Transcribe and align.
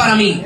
para 0.00 0.14
mí. 0.16 0.42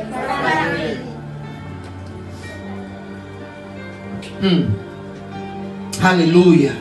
Mm. 4.43 6.05
Aleluya. 6.05 6.73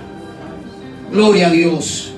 Gloria 1.12 1.48
a 1.50 1.52
Dios. 1.52 2.14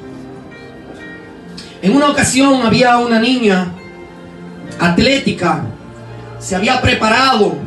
En 1.82 1.94
una 1.94 2.08
ocasión 2.08 2.66
había 2.66 2.98
una 3.00 3.20
niña 3.20 3.74
atlética, 4.80 5.66
se 6.40 6.56
había 6.56 6.82
preparado, 6.82 7.58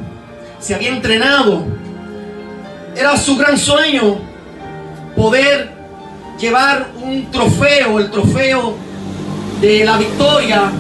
se 0.59 0.75
había 0.75 0.89
entrenado. 0.89 1.67
Era 2.97 3.19
su 3.19 3.37
gran 3.37 3.59
sueño 3.59 4.17
poder 5.15 5.73
llevar 6.41 6.89
un 7.03 7.31
trofeo, 7.31 7.99
el 7.99 8.11
trofeo 8.11 8.77
de 9.61 9.85
la 9.85 9.99
victoria 9.99 10.73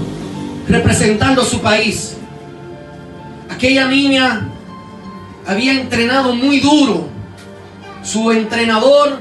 representando 0.68 1.44
su 1.44 1.60
país. 1.60 2.16
Aquella 3.48 3.88
niña 3.88 4.48
había 5.46 5.72
entrenado 5.72 6.34
muy 6.34 6.60
duro. 6.60 7.08
Su 8.02 8.30
entrenador 8.30 9.20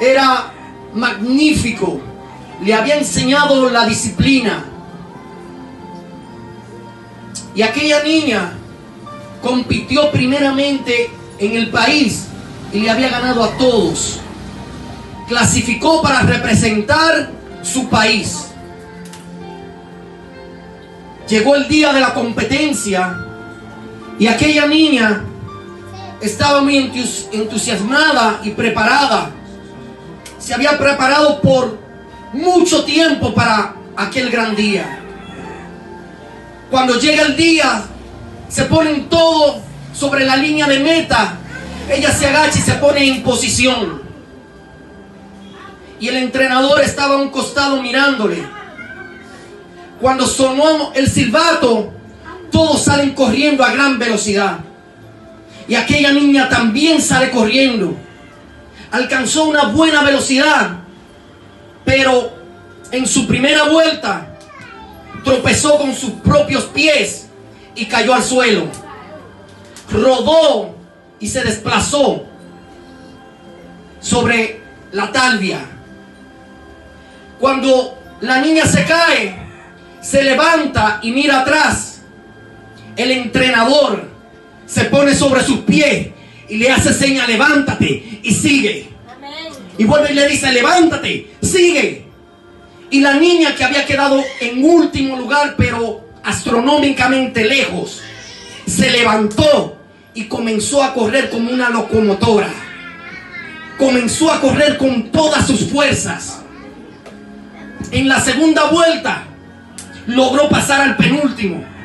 era 0.00 0.52
magnífico. 0.92 2.00
Le 2.62 2.74
había 2.74 2.98
enseñado 2.98 3.70
la 3.70 3.86
disciplina. 3.86 4.64
Y 7.54 7.62
aquella 7.62 8.02
niña 8.02 8.52
compitió 9.42 10.10
primeramente 10.10 11.10
en 11.38 11.56
el 11.56 11.70
país 11.70 12.26
y 12.72 12.80
le 12.80 12.90
había 12.90 13.08
ganado 13.08 13.44
a 13.44 13.56
todos. 13.56 14.20
Clasificó 15.28 16.02
para 16.02 16.22
representar 16.22 17.30
su 17.62 17.88
país. 17.88 18.45
Llegó 21.28 21.56
el 21.56 21.66
día 21.66 21.92
de 21.92 22.00
la 22.00 22.14
competencia 22.14 23.18
y 24.18 24.28
aquella 24.28 24.66
niña 24.66 25.24
estaba 26.20 26.60
muy 26.62 26.78
entusiasmada 27.32 28.40
y 28.44 28.50
preparada. 28.50 29.30
Se 30.38 30.54
había 30.54 30.78
preparado 30.78 31.40
por 31.40 31.78
mucho 32.32 32.84
tiempo 32.84 33.34
para 33.34 33.74
aquel 33.96 34.30
gran 34.30 34.54
día. 34.54 35.00
Cuando 36.70 36.98
llega 36.98 37.22
el 37.22 37.36
día, 37.36 37.84
se 38.48 38.64
ponen 38.64 39.08
todo 39.08 39.60
sobre 39.92 40.24
la 40.24 40.36
línea 40.36 40.66
de 40.68 40.78
meta. 40.78 41.38
Ella 41.90 42.12
se 42.12 42.26
agacha 42.28 42.58
y 42.58 42.62
se 42.62 42.74
pone 42.74 43.04
en 43.04 43.22
posición. 43.22 44.02
Y 45.98 46.08
el 46.08 46.16
entrenador 46.16 46.80
estaba 46.80 47.14
a 47.14 47.18
un 47.18 47.30
costado 47.30 47.82
mirándole. 47.82 48.46
Cuando 50.00 50.26
sonó 50.26 50.92
el 50.94 51.08
silbato, 51.08 51.92
todos 52.50 52.82
salen 52.82 53.14
corriendo 53.14 53.64
a 53.64 53.72
gran 53.72 53.98
velocidad. 53.98 54.58
Y 55.68 55.74
aquella 55.74 56.12
niña 56.12 56.48
también 56.48 57.00
sale 57.00 57.30
corriendo. 57.30 57.96
Alcanzó 58.90 59.44
una 59.44 59.64
buena 59.64 60.02
velocidad, 60.02 60.78
pero 61.84 62.32
en 62.92 63.06
su 63.06 63.26
primera 63.26 63.64
vuelta 63.64 64.38
tropezó 65.24 65.78
con 65.78 65.94
sus 65.94 66.10
propios 66.12 66.64
pies 66.64 67.26
y 67.74 67.86
cayó 67.86 68.14
al 68.14 68.22
suelo. 68.22 68.68
Rodó 69.90 70.76
y 71.18 71.28
se 71.28 71.42
desplazó 71.42 72.24
sobre 74.00 74.60
la 74.92 75.10
talvia. 75.10 75.60
Cuando 77.40 77.98
la 78.20 78.40
niña 78.40 78.64
se 78.66 78.84
cae, 78.84 79.45
se 80.08 80.22
levanta 80.22 81.00
y 81.02 81.10
mira 81.10 81.40
atrás. 81.40 82.00
El 82.96 83.10
entrenador 83.10 84.08
se 84.64 84.84
pone 84.84 85.14
sobre 85.14 85.42
sus 85.42 85.60
pies 85.60 86.08
y 86.48 86.56
le 86.58 86.70
hace 86.70 86.92
seña, 86.92 87.26
levántate 87.26 88.20
y 88.22 88.32
sigue. 88.32 88.88
Y 89.78 89.84
vuelve 89.84 90.12
y 90.12 90.14
le 90.14 90.28
dice, 90.28 90.52
levántate, 90.52 91.32
sigue. 91.42 92.06
Y 92.90 93.00
la 93.00 93.14
niña 93.14 93.54
que 93.56 93.64
había 93.64 93.84
quedado 93.84 94.22
en 94.40 94.64
último 94.64 95.16
lugar, 95.16 95.54
pero 95.58 96.08
astronómicamente 96.22 97.44
lejos, 97.44 98.00
se 98.64 98.90
levantó 98.90 99.76
y 100.14 100.24
comenzó 100.24 100.82
a 100.84 100.94
correr 100.94 101.30
como 101.30 101.50
una 101.50 101.68
locomotora. 101.68 102.48
Comenzó 103.76 104.32
a 104.32 104.40
correr 104.40 104.78
con 104.78 105.10
todas 105.10 105.46
sus 105.46 105.68
fuerzas. 105.68 106.40
En 107.90 108.08
la 108.08 108.20
segunda 108.20 108.70
vuelta 108.70 109.24
logró 110.06 110.48
pasar 110.48 110.80
al 110.80 110.96
penúltimo 110.96 111.76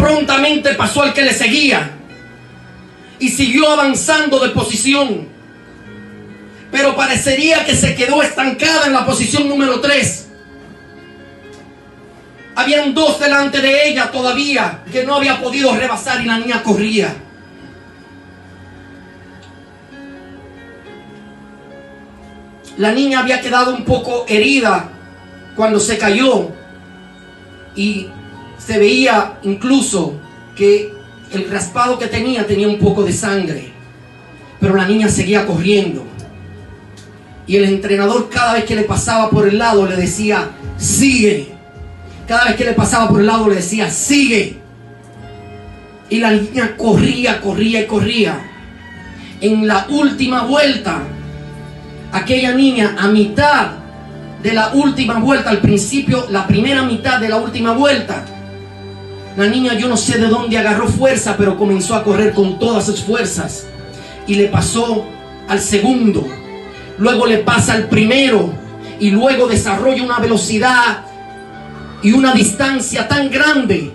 prontamente 0.00 0.74
pasó 0.74 1.02
al 1.02 1.12
que 1.12 1.22
le 1.22 1.32
seguía 1.32 1.90
y 3.18 3.28
siguió 3.28 3.70
avanzando 3.70 4.38
de 4.38 4.48
posición. 4.48 5.28
Pero 6.72 6.96
parecería 6.96 7.64
que 7.64 7.74
se 7.74 7.94
quedó 7.94 8.22
estancada 8.22 8.86
en 8.86 8.94
la 8.94 9.04
posición 9.04 9.48
número 9.48 9.80
3. 9.80 10.28
Habían 12.56 12.94
dos 12.94 13.20
delante 13.20 13.60
de 13.60 13.88
ella 13.88 14.10
todavía 14.10 14.82
que 14.90 15.04
no 15.04 15.16
había 15.16 15.40
podido 15.40 15.74
rebasar 15.74 16.20
y 16.22 16.24
la 16.24 16.38
niña 16.38 16.62
corría. 16.62 17.14
La 22.78 22.92
niña 22.92 23.20
había 23.20 23.40
quedado 23.40 23.74
un 23.74 23.84
poco 23.84 24.24
herida 24.28 24.88
cuando 25.60 25.78
se 25.78 25.98
cayó 25.98 26.48
y 27.76 28.06
se 28.56 28.78
veía 28.78 29.40
incluso 29.42 30.14
que 30.56 30.90
el 31.32 31.50
raspado 31.50 31.98
que 31.98 32.06
tenía 32.06 32.46
tenía 32.46 32.66
un 32.66 32.78
poco 32.78 33.02
de 33.02 33.12
sangre. 33.12 33.70
Pero 34.58 34.74
la 34.74 34.88
niña 34.88 35.10
seguía 35.10 35.46
corriendo. 35.46 36.02
Y 37.46 37.56
el 37.56 37.64
entrenador 37.64 38.30
cada 38.30 38.54
vez 38.54 38.64
que 38.64 38.74
le 38.74 38.84
pasaba 38.84 39.28
por 39.28 39.46
el 39.46 39.58
lado 39.58 39.86
le 39.86 39.96
decía, 39.96 40.48
sigue. 40.78 41.52
Cada 42.26 42.46
vez 42.46 42.56
que 42.56 42.64
le 42.64 42.72
pasaba 42.72 43.10
por 43.10 43.20
el 43.20 43.26
lado 43.26 43.46
le 43.46 43.56
decía, 43.56 43.90
sigue. 43.90 44.56
Y 46.08 46.20
la 46.20 46.30
niña 46.30 46.74
corría, 46.78 47.38
corría 47.42 47.82
y 47.82 47.86
corría. 47.86 48.40
En 49.42 49.68
la 49.68 49.86
última 49.90 50.44
vuelta, 50.44 51.02
aquella 52.12 52.54
niña 52.54 52.96
a 52.98 53.08
mitad 53.08 53.79
de 54.42 54.52
la 54.52 54.70
última 54.72 55.18
vuelta, 55.18 55.50
al 55.50 55.58
principio, 55.58 56.26
la 56.30 56.46
primera 56.46 56.82
mitad 56.82 57.20
de 57.20 57.28
la 57.28 57.36
última 57.36 57.72
vuelta, 57.72 58.24
la 59.36 59.46
niña 59.46 59.74
yo 59.74 59.88
no 59.88 59.96
sé 59.96 60.18
de 60.18 60.26
dónde 60.26 60.58
agarró 60.58 60.88
fuerza, 60.88 61.36
pero 61.36 61.56
comenzó 61.56 61.94
a 61.94 62.02
correr 62.02 62.32
con 62.32 62.58
todas 62.58 62.84
sus 62.84 63.00
fuerzas. 63.00 63.66
Y 64.26 64.34
le 64.34 64.48
pasó 64.48 65.06
al 65.48 65.60
segundo. 65.60 66.26
Luego 66.98 67.26
le 67.26 67.38
pasa 67.38 67.74
al 67.74 67.88
primero. 67.88 68.52
Y 68.98 69.10
luego 69.10 69.46
desarrolla 69.46 70.02
una 70.02 70.18
velocidad 70.18 71.04
y 72.02 72.12
una 72.12 72.34
distancia 72.34 73.08
tan 73.08 73.30
grande 73.30 73.92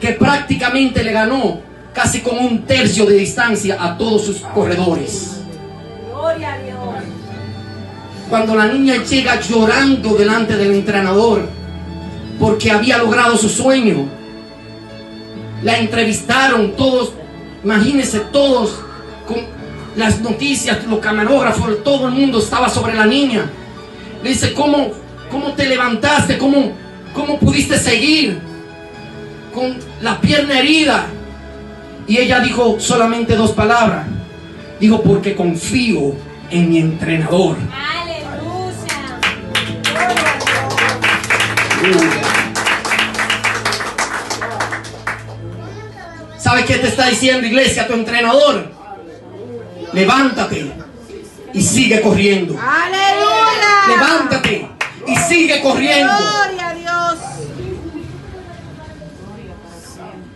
que 0.00 0.12
prácticamente 0.12 1.04
le 1.04 1.12
ganó 1.12 1.60
casi 1.92 2.20
con 2.20 2.38
un 2.38 2.62
tercio 2.62 3.04
de 3.06 3.14
distancia 3.14 3.76
a 3.80 3.96
todos 3.96 4.24
sus 4.24 4.38
corredores. 4.40 5.42
Gloria. 6.10 6.67
Cuando 8.28 8.54
la 8.54 8.66
niña 8.66 9.02
llega 9.04 9.40
llorando 9.40 10.14
delante 10.14 10.56
del 10.56 10.72
entrenador 10.72 11.48
porque 12.38 12.70
había 12.70 12.98
logrado 12.98 13.36
su 13.36 13.48
sueño, 13.48 14.06
la 15.62 15.78
entrevistaron 15.78 16.72
todos, 16.76 17.12
imagínense 17.64 18.20
todos 18.20 18.80
con 19.26 19.38
las 19.96 20.20
noticias, 20.20 20.84
los 20.86 21.00
camarógrafos, 21.00 21.82
todo 21.82 22.08
el 22.08 22.14
mundo 22.14 22.38
estaba 22.38 22.68
sobre 22.68 22.94
la 22.94 23.06
niña. 23.06 23.50
Le 24.22 24.30
dice, 24.30 24.52
¿cómo, 24.52 24.90
cómo 25.30 25.52
te 25.54 25.66
levantaste? 25.66 26.38
¿Cómo, 26.38 26.72
¿Cómo 27.14 27.38
pudiste 27.38 27.78
seguir 27.78 28.38
con 29.54 29.76
la 30.02 30.20
pierna 30.20 30.58
herida? 30.60 31.06
Y 32.06 32.18
ella 32.18 32.40
dijo 32.40 32.76
solamente 32.78 33.34
dos 33.36 33.52
palabras. 33.52 34.06
Dijo, 34.78 35.02
porque 35.02 35.34
confío 35.34 36.14
en 36.50 36.68
mi 36.70 36.78
entrenador. 36.78 37.56
¿Sabe 46.38 46.64
qué 46.64 46.78
te 46.78 46.88
está 46.88 47.06
diciendo, 47.06 47.46
iglesia, 47.46 47.86
tu 47.86 47.92
entrenador? 47.92 48.72
Levántate 49.92 50.72
y 51.52 51.62
sigue 51.62 52.00
corriendo. 52.00 52.58
Aleluya. 52.58 53.86
Levántate 53.88 54.68
y 55.06 55.16
sigue 55.16 55.60
corriendo. 55.60 56.12
Gloria 56.12 56.68
a 56.68 56.74
Dios. 56.74 57.18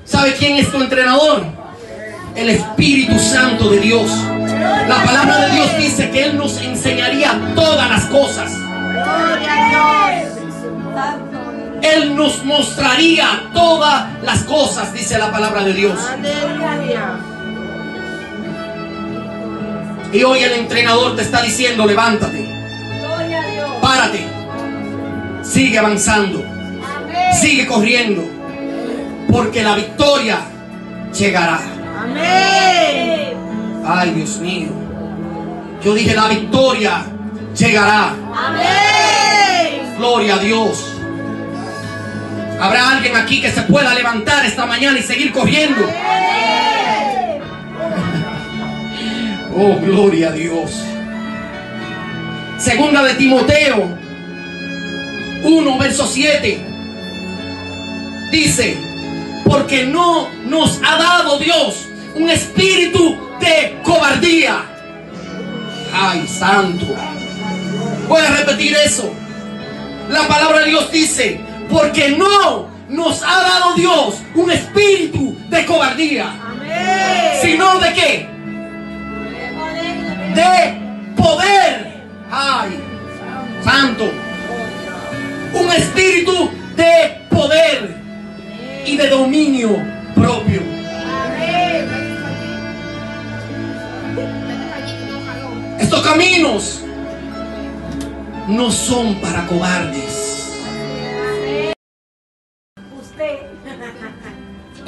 ¿Sabe 0.04 0.34
quién 0.34 0.58
es 0.58 0.70
tu 0.70 0.80
entrenador? 0.80 1.44
El 2.34 2.50
Espíritu 2.50 3.18
Santo 3.18 3.70
de 3.70 3.80
Dios. 3.80 4.10
La 4.88 5.02
palabra 5.04 5.46
de 5.46 5.54
Dios 5.54 5.76
dice 5.78 6.10
que 6.10 6.24
Él 6.24 6.36
nos 6.36 6.60
enseñaría 6.60 7.52
todas 7.54 7.88
las 7.88 8.04
cosas. 8.06 8.52
Gloria 8.54 9.52
a 9.52 9.68
Dios. 9.70 11.31
Él 11.82 12.14
nos 12.14 12.44
mostraría 12.44 13.50
todas 13.52 14.06
las 14.22 14.44
cosas, 14.44 14.92
dice 14.92 15.18
la 15.18 15.30
palabra 15.30 15.64
de 15.64 15.74
Dios. 15.74 15.98
Y 20.12 20.22
hoy 20.22 20.40
el 20.40 20.52
entrenador 20.52 21.16
te 21.16 21.22
está 21.22 21.42
diciendo, 21.42 21.86
levántate, 21.86 22.48
párate, 23.80 24.26
sigue 25.42 25.78
avanzando, 25.78 26.44
sigue 27.40 27.66
corriendo, 27.66 28.22
porque 29.30 29.62
la 29.62 29.74
victoria 29.74 30.38
llegará. 31.18 31.60
Amén. 32.00 33.34
Ay, 33.84 34.10
Dios 34.10 34.36
mío. 34.38 34.68
Yo 35.82 35.94
dije, 35.94 36.14
la 36.14 36.28
victoria 36.28 37.04
llegará. 37.56 38.14
Amén. 38.36 39.96
Gloria 39.98 40.36
a 40.36 40.38
Dios. 40.38 40.91
Habrá 42.62 42.90
alguien 42.90 43.16
aquí 43.16 43.40
que 43.40 43.50
se 43.50 43.62
pueda 43.62 43.92
levantar 43.92 44.46
esta 44.46 44.66
mañana 44.66 44.96
y 44.96 45.02
seguir 45.02 45.32
corriendo. 45.32 45.82
Oh, 49.54 49.78
gloria 49.78 50.28
a 50.28 50.32
Dios. 50.32 50.82
Segunda 52.56 53.02
de 53.02 53.12
Timoteo 53.14 53.98
1, 55.44 55.78
verso 55.78 56.06
7. 56.06 56.58
Dice, 58.30 58.78
porque 59.44 59.84
no 59.84 60.30
nos 60.46 60.80
ha 60.82 60.96
dado 60.96 61.38
Dios 61.38 61.86
un 62.14 62.30
espíritu 62.30 63.18
de 63.40 63.78
cobardía. 63.82 64.64
Ay, 65.92 66.26
santo. 66.26 66.86
Voy 68.08 68.22
a 68.22 68.30
repetir 68.30 68.74
eso. 68.74 69.12
La 70.08 70.26
palabra 70.26 70.60
de 70.60 70.70
Dios 70.70 70.90
dice, 70.90 71.51
porque 71.72 72.10
no 72.10 72.68
nos 72.88 73.22
ha 73.22 73.42
dado 73.42 73.74
Dios 73.74 74.16
un 74.34 74.50
espíritu 74.50 75.34
de 75.48 75.64
cobardía, 75.64 76.30
Amén. 76.44 77.38
sino 77.40 77.78
de 77.80 77.92
qué? 77.94 78.31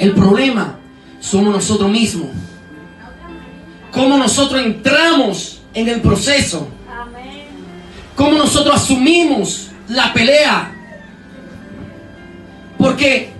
El 0.05 0.11
problema 0.11 0.77
somos 1.19 1.51
nosotros 1.51 1.89
mismos. 1.89 2.27
Cómo 3.91 4.19
nosotros 4.19 4.61
entramos 4.61 5.63
en 5.73 5.89
el 5.89 5.99
proceso. 5.99 6.67
Cómo 8.15 8.33
nosotros 8.33 8.75
asumimos 8.75 9.71
la 9.89 10.13
pelea. 10.13 10.71
Porque 12.77 13.31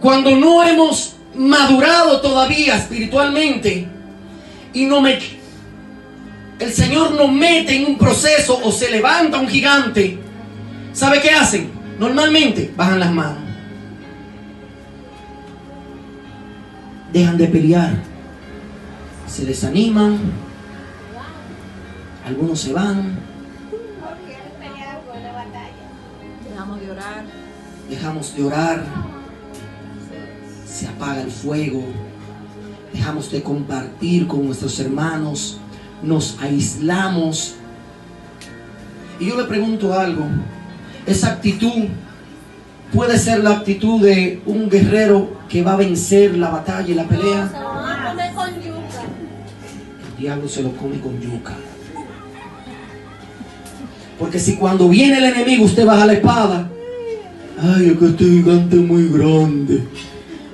cuando 0.00 0.34
no 0.34 0.64
hemos 0.64 1.14
madurado 1.36 2.20
todavía 2.20 2.78
espiritualmente 2.78 3.86
y 4.72 4.86
no 4.86 5.00
me, 5.00 5.20
el 6.58 6.72
Señor 6.72 7.12
nos 7.12 7.30
mete 7.30 7.76
en 7.76 7.86
un 7.86 7.96
proceso 7.96 8.58
o 8.60 8.72
se 8.72 8.90
levanta 8.90 9.38
un 9.38 9.46
gigante, 9.46 10.18
¿sabe 10.92 11.20
qué 11.20 11.30
hacen? 11.30 11.70
Normalmente 12.00 12.72
bajan 12.76 12.98
las 12.98 13.12
manos. 13.12 13.41
Dejan 17.12 17.36
de 17.36 17.46
pelear. 17.46 17.94
Se 19.26 19.44
desaniman. 19.44 20.18
Algunos 22.24 22.60
se 22.60 22.72
van. 22.72 23.18
Dejamos 26.48 26.80
de 26.80 26.90
orar. 26.90 27.24
Dejamos 27.90 28.36
de 28.36 28.44
orar. 28.44 28.84
Se 30.66 30.88
apaga 30.88 31.22
el 31.22 31.30
fuego. 31.30 31.84
Dejamos 32.92 33.30
de 33.30 33.42
compartir 33.42 34.26
con 34.26 34.46
nuestros 34.46 34.78
hermanos. 34.80 35.58
Nos 36.02 36.38
aislamos. 36.40 37.56
Y 39.20 39.28
yo 39.28 39.36
le 39.36 39.44
pregunto 39.44 39.92
algo. 39.92 40.24
Esa 41.06 41.32
actitud 41.32 41.88
puede 42.92 43.18
ser 43.18 43.42
la 43.42 43.50
actitud 43.50 44.00
de 44.00 44.40
un 44.46 44.68
guerrero 44.68 45.40
que 45.48 45.62
va 45.62 45.72
a 45.72 45.76
vencer 45.76 46.36
la 46.36 46.50
batalla 46.50 46.88
y 46.88 46.94
la 46.94 47.04
pelea. 47.04 47.48
Se 47.48 47.58
lo 47.58 47.68
van 47.68 48.06
a 48.06 48.10
comer 48.10 48.34
con 48.34 48.54
yuca. 48.60 49.02
El 50.10 50.20
diablo 50.20 50.48
se 50.48 50.62
lo 50.62 50.72
come 50.72 51.00
con 51.00 51.20
yuca. 51.20 51.54
Porque 54.18 54.38
si 54.38 54.56
cuando 54.56 54.88
viene 54.88 55.18
el 55.18 55.24
enemigo 55.24 55.64
usted 55.64 55.84
baja 55.84 56.06
la 56.06 56.12
espada, 56.12 56.68
ay, 57.60 57.88
es 57.90 57.98
que 57.98 58.06
este 58.06 58.24
gigante 58.24 58.76
es 58.76 58.82
muy 58.82 59.08
grande, 59.08 59.82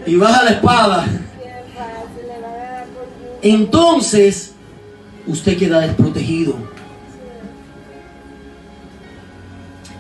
y 0.07 0.17
baja 0.17 0.45
la 0.45 0.51
espada, 0.53 1.07
entonces 3.43 4.55
usted 5.27 5.59
queda 5.59 5.81
desprotegido. 5.81 6.57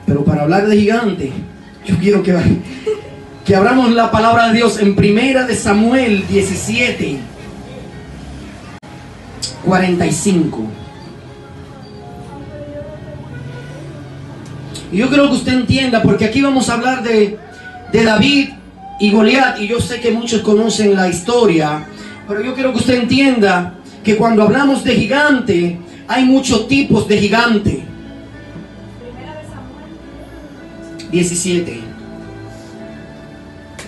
Pero 0.06 0.24
para 0.24 0.42
hablar 0.42 0.66
de 0.66 0.76
gigante, 0.76 1.32
yo 1.88 1.96
quiero 1.98 2.22
que, 2.22 2.36
que 3.44 3.56
abramos 3.56 3.92
la 3.92 4.10
palabra 4.10 4.48
de 4.48 4.54
Dios 4.54 4.78
en 4.78 4.94
primera 4.94 5.46
de 5.46 5.56
Samuel 5.56 6.26
17, 6.28 7.18
45. 9.64 10.66
Y 14.92 14.98
yo 14.98 15.08
creo 15.08 15.28
que 15.28 15.36
usted 15.36 15.52
entienda, 15.52 16.02
porque 16.02 16.26
aquí 16.26 16.42
vamos 16.42 16.68
a 16.68 16.74
hablar 16.74 17.02
de, 17.02 17.38
de 17.90 18.04
David 18.04 18.50
y 19.00 19.10
Goliat, 19.10 19.58
y 19.60 19.68
yo 19.68 19.80
sé 19.80 20.00
que 20.00 20.10
muchos 20.10 20.42
conocen 20.42 20.94
la 20.94 21.08
historia, 21.08 21.86
pero 22.26 22.42
yo 22.42 22.54
quiero 22.54 22.72
que 22.72 22.78
usted 22.78 23.00
entienda 23.00 23.74
que 24.04 24.16
cuando 24.16 24.42
hablamos 24.42 24.84
de 24.84 24.94
gigante, 24.94 25.78
hay 26.06 26.24
muchos 26.24 26.68
tipos 26.68 27.08
de 27.08 27.18
gigante. 27.18 27.84
17. 31.10 31.80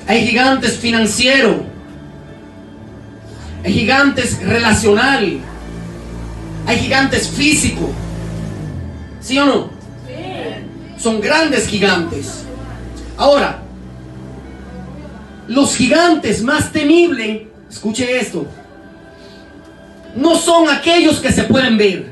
Hay 0.06 0.26
gigantes 0.26 0.78
financieros. 0.78 1.56
Hay 3.64 3.72
gigantes 3.72 4.40
relacional. 4.42 5.40
Hay 6.66 6.78
gigantes 6.78 7.28
físicos. 7.28 7.90
¿Sí 9.20 9.38
o 9.38 9.44
no? 9.44 9.70
Son 10.98 11.20
grandes 11.20 11.66
gigantes. 11.66 12.44
Ahora, 13.16 13.62
los 15.46 15.76
gigantes 15.76 16.42
más 16.42 16.72
temibles, 16.72 17.42
escuche 17.70 18.18
esto, 18.18 18.46
no 20.14 20.36
son 20.36 20.68
aquellos 20.68 21.18
que 21.20 21.32
se 21.32 21.44
pueden 21.44 21.76
ver. 21.76 22.09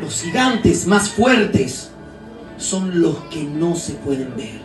Los 0.00 0.22
gigantes 0.22 0.86
más 0.86 1.08
fuertes 1.08 1.90
son 2.58 3.00
los 3.00 3.16
que 3.24 3.42
no 3.44 3.74
se 3.74 3.94
pueden 3.94 4.34
ver. 4.36 4.60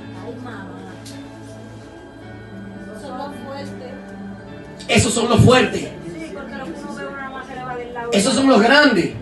Esos 4.87 5.13
son 5.13 5.29
los 5.29 5.39
fuertes. 5.41 5.87
Esos 8.11 8.33
son 8.33 8.47
los 8.47 8.61
grandes. 8.61 9.13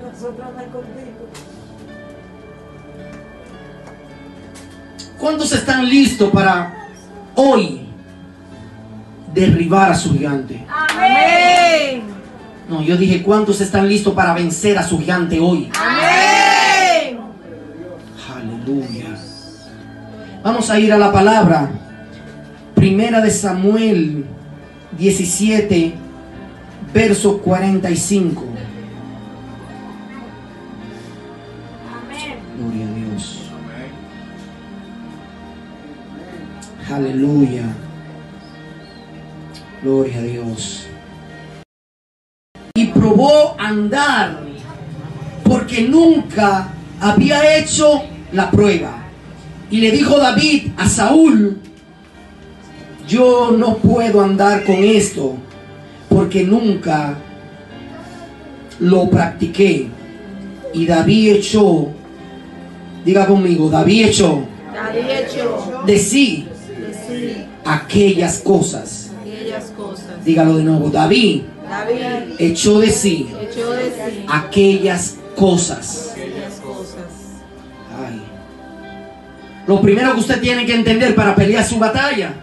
¿Cuántos 5.19 5.51
están 5.51 5.87
listos 5.87 6.31
para 6.31 6.87
hoy 7.35 7.87
derribar 9.33 9.91
a 9.91 9.95
su 9.95 10.13
gigante? 10.13 10.65
Amén. 10.69 12.08
No, 12.69 12.83
yo 12.83 12.95
dije, 12.97 13.23
¿cuántos 13.23 13.61
están 13.61 13.89
listos 13.89 14.13
para 14.13 14.35
vencer 14.35 14.77
a 14.77 14.83
su 14.83 14.99
gigante 14.99 15.39
hoy? 15.39 15.71
Amén. 15.75 17.17
Aleluya. 18.31 19.17
Vamos 20.43 20.69
a 20.69 20.79
ir 20.79 20.93
a 20.93 20.97
la 20.99 21.11
palabra. 21.11 21.71
Primera 22.75 23.21
de 23.21 23.31
Samuel 23.31 24.23
17, 24.99 25.95
verso 26.93 27.39
45. 27.39 28.43
Amén. 31.91 32.35
Gloria 32.55 32.85
a 32.85 32.93
Dios. 32.93 33.49
Aleluya. 36.87 37.63
Gloria 39.81 40.19
a 40.19 40.21
Dios. 40.21 40.88
Y 42.75 42.87
probó 42.87 43.55
andar 43.59 44.39
porque 45.43 45.87
nunca 45.87 46.69
había 46.99 47.57
hecho 47.57 48.03
la 48.31 48.51
prueba. 48.51 49.03
Y 49.71 49.77
le 49.77 49.91
dijo 49.91 50.17
David 50.17 50.71
a 50.77 50.87
Saúl, 50.87 51.59
yo 53.07 53.51
no 53.57 53.77
puedo 53.77 54.21
andar 54.21 54.63
con 54.63 54.83
esto 54.83 55.35
porque 56.09 56.43
nunca 56.43 57.17
lo 58.79 59.09
practiqué. 59.09 59.87
Y 60.73 60.85
David 60.85 61.37
echó, 61.37 61.89
diga 63.03 63.25
conmigo, 63.25 63.69
David 63.69 64.05
echó 64.07 64.43
David 64.73 65.09
echó 65.09 65.83
de 65.85 65.99
sí 65.99 66.47
de 66.79 66.93
sí 66.93 67.45
aquellas 67.65 68.39
cosas. 68.39 69.11
aquellas 69.21 69.65
cosas. 69.71 70.23
Dígalo 70.23 70.57
de 70.57 70.63
nuevo, 70.63 70.89
David 70.89 71.41
David 71.69 72.35
echó 72.39 72.79
de 72.79 72.89
sí 72.89 73.29
echó 73.41 73.71
de 73.71 73.83
sí 73.85 74.25
aquellas 74.27 75.17
cosas. 75.35 76.09
aquellas 76.11 76.55
cosas. 76.55 77.05
Ay. 77.97 78.21
Lo 79.67 79.81
primero 79.81 80.13
que 80.13 80.19
usted 80.19 80.41
tiene 80.41 80.65
que 80.65 80.73
entender 80.73 81.13
para 81.15 81.35
pelear 81.35 81.63
su 81.63 81.77
batalla 81.77 82.33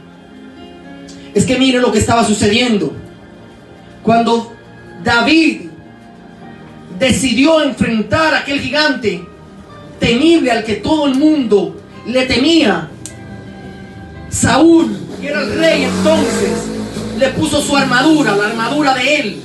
es 1.35 1.45
que 1.45 1.59
mire 1.59 1.81
lo 1.81 1.93
que 1.93 1.99
estaba 1.99 2.25
sucediendo. 2.25 2.95
Cuando 4.03 4.53
David 5.03 5.63
decidió 6.99 7.63
enfrentar 7.63 8.33
a 8.33 8.39
aquel 8.39 8.61
gigante 8.61 9.27
temible 9.99 10.51
al 10.51 10.65
que 10.65 10.77
todo 10.77 11.07
el 11.07 11.17
mundo 11.17 11.77
le 12.07 12.27
temía, 12.27 12.89
Saúl, 14.31 14.97
que 15.21 15.29
era 15.29 15.41
el 15.43 15.59
rey 15.59 15.83
entonces, 15.85 16.51
le 17.17 17.29
puso 17.31 17.61
su 17.61 17.77
armadura, 17.77 18.37
la 18.37 18.47
armadura 18.47 18.95
de 18.95 19.17
él, 19.17 19.43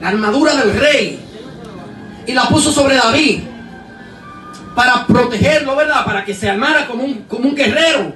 la 0.00 0.08
armadura 0.08 0.54
del 0.56 0.74
rey, 0.78 1.20
y 2.26 2.32
la 2.32 2.48
puso 2.48 2.72
sobre 2.72 2.96
David 2.96 3.40
para 4.74 5.06
protegerlo, 5.06 5.76
¿verdad? 5.76 6.04
Para 6.04 6.24
que 6.24 6.34
se 6.34 6.48
armara 6.48 6.86
como 6.86 7.04
un, 7.04 7.22
como 7.22 7.48
un 7.48 7.54
guerrero. 7.54 8.12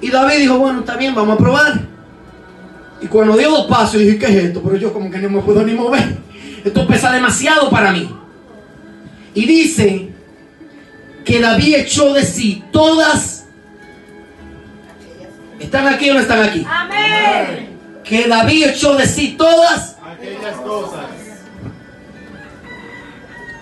Y 0.00 0.10
David 0.10 0.38
dijo, 0.38 0.58
bueno, 0.58 0.80
está 0.80 0.96
bien, 0.96 1.14
vamos 1.14 1.34
a 1.34 1.38
probar. 1.38 1.80
Y 3.00 3.06
cuando 3.06 3.36
dio 3.36 3.50
dos 3.50 3.66
pasos, 3.66 4.00
dije, 4.00 4.18
¿qué 4.18 4.26
es 4.26 4.44
esto? 4.46 4.62
Pero 4.62 4.76
yo 4.76 4.92
como 4.92 5.10
que 5.10 5.18
no 5.18 5.28
me 5.28 5.40
puedo 5.40 5.62
ni 5.64 5.74
mover. 5.74 6.16
Esto 6.64 6.86
pesa 6.86 7.12
demasiado 7.12 7.70
para 7.70 7.92
mí. 7.92 8.08
Y 9.34 9.46
dice 9.46 10.10
que 11.24 11.40
David 11.40 11.74
echó 11.76 12.12
de 12.12 12.24
sí 12.24 12.62
todas... 12.70 13.33
¿Están 15.64 15.88
aquí 15.88 16.10
o 16.10 16.14
no 16.14 16.20
están 16.20 16.42
aquí? 16.42 16.66
Amén. 16.68 17.70
Que 18.04 18.28
David 18.28 18.66
echó 18.68 18.96
de 18.96 19.06
sí 19.06 19.34
todas 19.38 19.96
aquellas 20.06 20.56
cosas. 20.56 21.06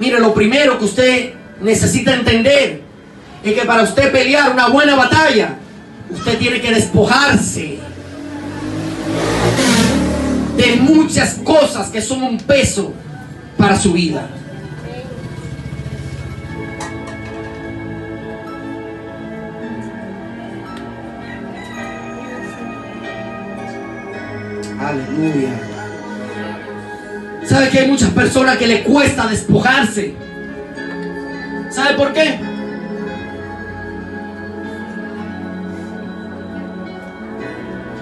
Mire, 0.01 0.19
lo 0.19 0.35
primero 0.35 0.79
que 0.79 0.85
usted 0.85 1.35
necesita 1.61 2.13
entender 2.13 2.83
es 3.45 3.55
que 3.55 3.65
para 3.65 3.85
usted 3.85 4.11
pelear 4.11 4.51
una 4.51 4.67
buena 4.67 4.97
batalla, 4.97 5.55
usted 6.11 6.39
tiene 6.39 6.61
que 6.61 6.73
despojarse 6.73 7.79
de 10.57 10.77
muchas 10.81 11.35
cosas 11.35 11.89
que 11.89 12.03
son 12.03 12.25
un 12.25 12.39
peso 12.39 12.93
para 13.57 13.79
su 13.79 13.93
vida. 13.93 14.29
Aleluya. 24.93 25.53
¿Sabe 27.47 27.71
que 27.71 27.79
hay 27.79 27.89
muchas 27.89 28.11
personas 28.11 28.59
que 28.59 28.67
le 28.67 28.83
cuesta 28.83 29.27
despojarse? 29.27 30.15
¿Sabe 31.71 31.95
por 31.95 32.13
qué? 32.13 32.39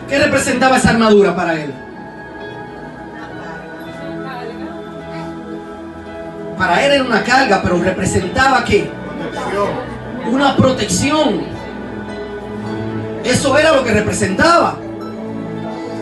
¿Qué 0.08 0.18
representaba 0.18 0.78
esa 0.78 0.90
armadura 0.90 1.36
para 1.36 1.62
él? 1.62 1.72
Para 6.58 6.84
él 6.84 6.92
era 6.92 7.04
una 7.04 7.22
carga, 7.22 7.60
pero 7.62 7.80
representaba 7.80 8.64
qué? 8.64 8.90
Una 10.28 10.56
protección. 10.56 11.42
Eso 13.22 13.56
era 13.56 13.76
lo 13.76 13.84
que 13.84 13.92
representaba. 13.92 14.76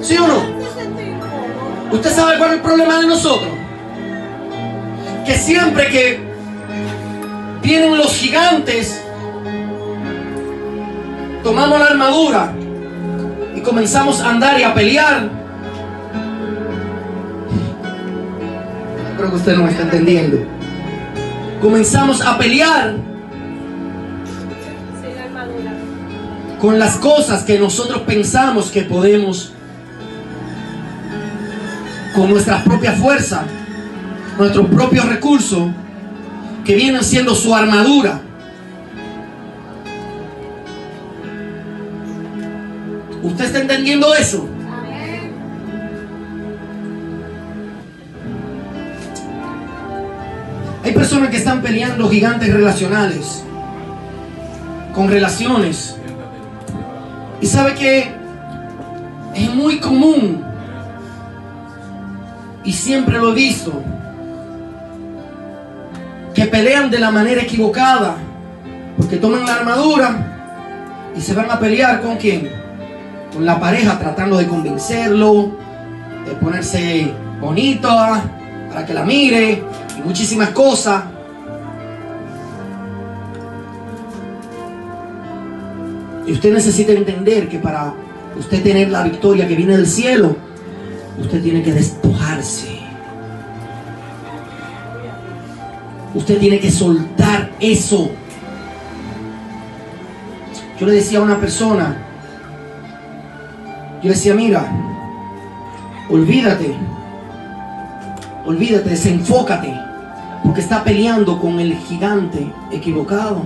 ¿Sí 0.00 0.16
o 0.16 0.26
no? 0.26 0.58
¿Usted 1.90 2.11
sabe 2.11 2.38
cuál 2.38 2.50
es 2.50 2.57
el 2.57 2.62
problema 2.62 3.00
de 3.00 3.07
nosotros? 3.07 3.50
Que 5.25 5.35
siempre 5.35 5.88
que 5.88 6.21
vienen 7.62 7.97
los 7.97 8.14
gigantes, 8.14 9.02
tomamos 11.42 11.78
la 11.78 11.87
armadura 11.87 12.52
y 13.54 13.61
comenzamos 13.62 14.21
a 14.21 14.30
andar 14.30 14.61
y 14.61 14.64
a 14.64 14.75
pelear. 14.75 15.30
Creo 19.16 19.30
que 19.30 19.37
usted 19.37 19.57
no 19.57 19.64
me 19.64 19.71
está 19.71 19.83
entendiendo. 19.85 20.38
Comenzamos 21.61 22.21
a 22.21 22.37
pelear 22.38 22.97
con 26.61 26.78
las 26.78 26.97
cosas 26.97 27.45
que 27.45 27.59
nosotros 27.59 28.02
pensamos 28.02 28.71
que 28.71 28.83
podemos 28.83 29.54
con 32.18 32.30
nuestra 32.30 32.64
propia 32.64 32.94
fuerza, 32.94 33.44
nuestros 34.37 34.66
propios 34.66 35.04
recursos, 35.06 35.68
que 36.64 36.75
vienen 36.75 37.04
siendo 37.04 37.32
su 37.32 37.54
armadura. 37.54 38.20
¿Usted 43.22 43.44
está 43.44 43.60
entendiendo 43.60 44.12
eso? 44.16 44.48
Hay 50.82 50.92
personas 50.92 51.30
que 51.30 51.37
están 51.37 51.62
peleando 51.62 52.08
gigantes 52.08 52.52
relacionales, 52.52 53.44
con 54.92 55.08
relaciones. 55.08 55.94
Y 57.40 57.46
sabe 57.46 57.75
que 57.75 58.12
es 59.37 59.54
muy 59.54 59.78
común 59.78 60.48
y 62.68 62.72
siempre 62.75 63.18
lo 63.18 63.30
he 63.30 63.34
visto, 63.34 63.72
que 66.34 66.44
pelean 66.44 66.90
de 66.90 66.98
la 66.98 67.10
manera 67.10 67.40
equivocada, 67.40 68.16
porque 68.94 69.16
toman 69.16 69.46
la 69.46 69.54
armadura 69.54 71.12
y 71.16 71.20
se 71.22 71.32
van 71.32 71.50
a 71.50 71.58
pelear 71.58 72.02
con 72.02 72.18
quién? 72.18 72.50
Con 73.32 73.46
la 73.46 73.58
pareja 73.58 73.98
tratando 73.98 74.37
de 74.37 74.46
convencerlo, 74.46 75.52
de 76.26 76.32
ponerse 76.32 77.10
bonito 77.40 77.88
ah, 77.90 78.20
para 78.68 78.84
que 78.84 78.92
la 78.92 79.02
mire 79.02 79.62
y 79.96 80.02
muchísimas 80.06 80.50
cosas. 80.50 81.04
Y 86.26 86.32
usted 86.32 86.52
necesita 86.52 86.92
entender 86.92 87.48
que 87.48 87.60
para 87.60 87.94
usted 88.38 88.62
tener 88.62 88.90
la 88.90 89.04
victoria 89.04 89.48
que 89.48 89.54
viene 89.54 89.75
del 89.75 89.87
cielo, 89.87 90.48
usted 91.20 91.42
tiene 91.42 91.62
que 91.62 91.72
despojarse. 91.72 92.80
Usted 96.14 96.38
tiene 96.38 96.58
que 96.58 96.70
soltar 96.70 97.50
eso. 97.60 98.10
Yo 100.78 100.87
le 100.87 100.92
decía 100.94 101.18
a 101.18 101.22
una 101.22 101.38
persona, 101.38 101.96
yo 103.96 104.08
le 104.08 104.10
decía, 104.10 104.34
mira, 104.34 104.64
olvídate, 106.08 106.75
olvídate, 108.46 108.90
desenfócate, 108.90 109.75
porque 110.44 110.60
está 110.60 110.84
peleando 110.84 111.38
con 111.40 111.58
el 111.58 111.76
gigante 111.76 112.52
equivocado. 112.70 113.44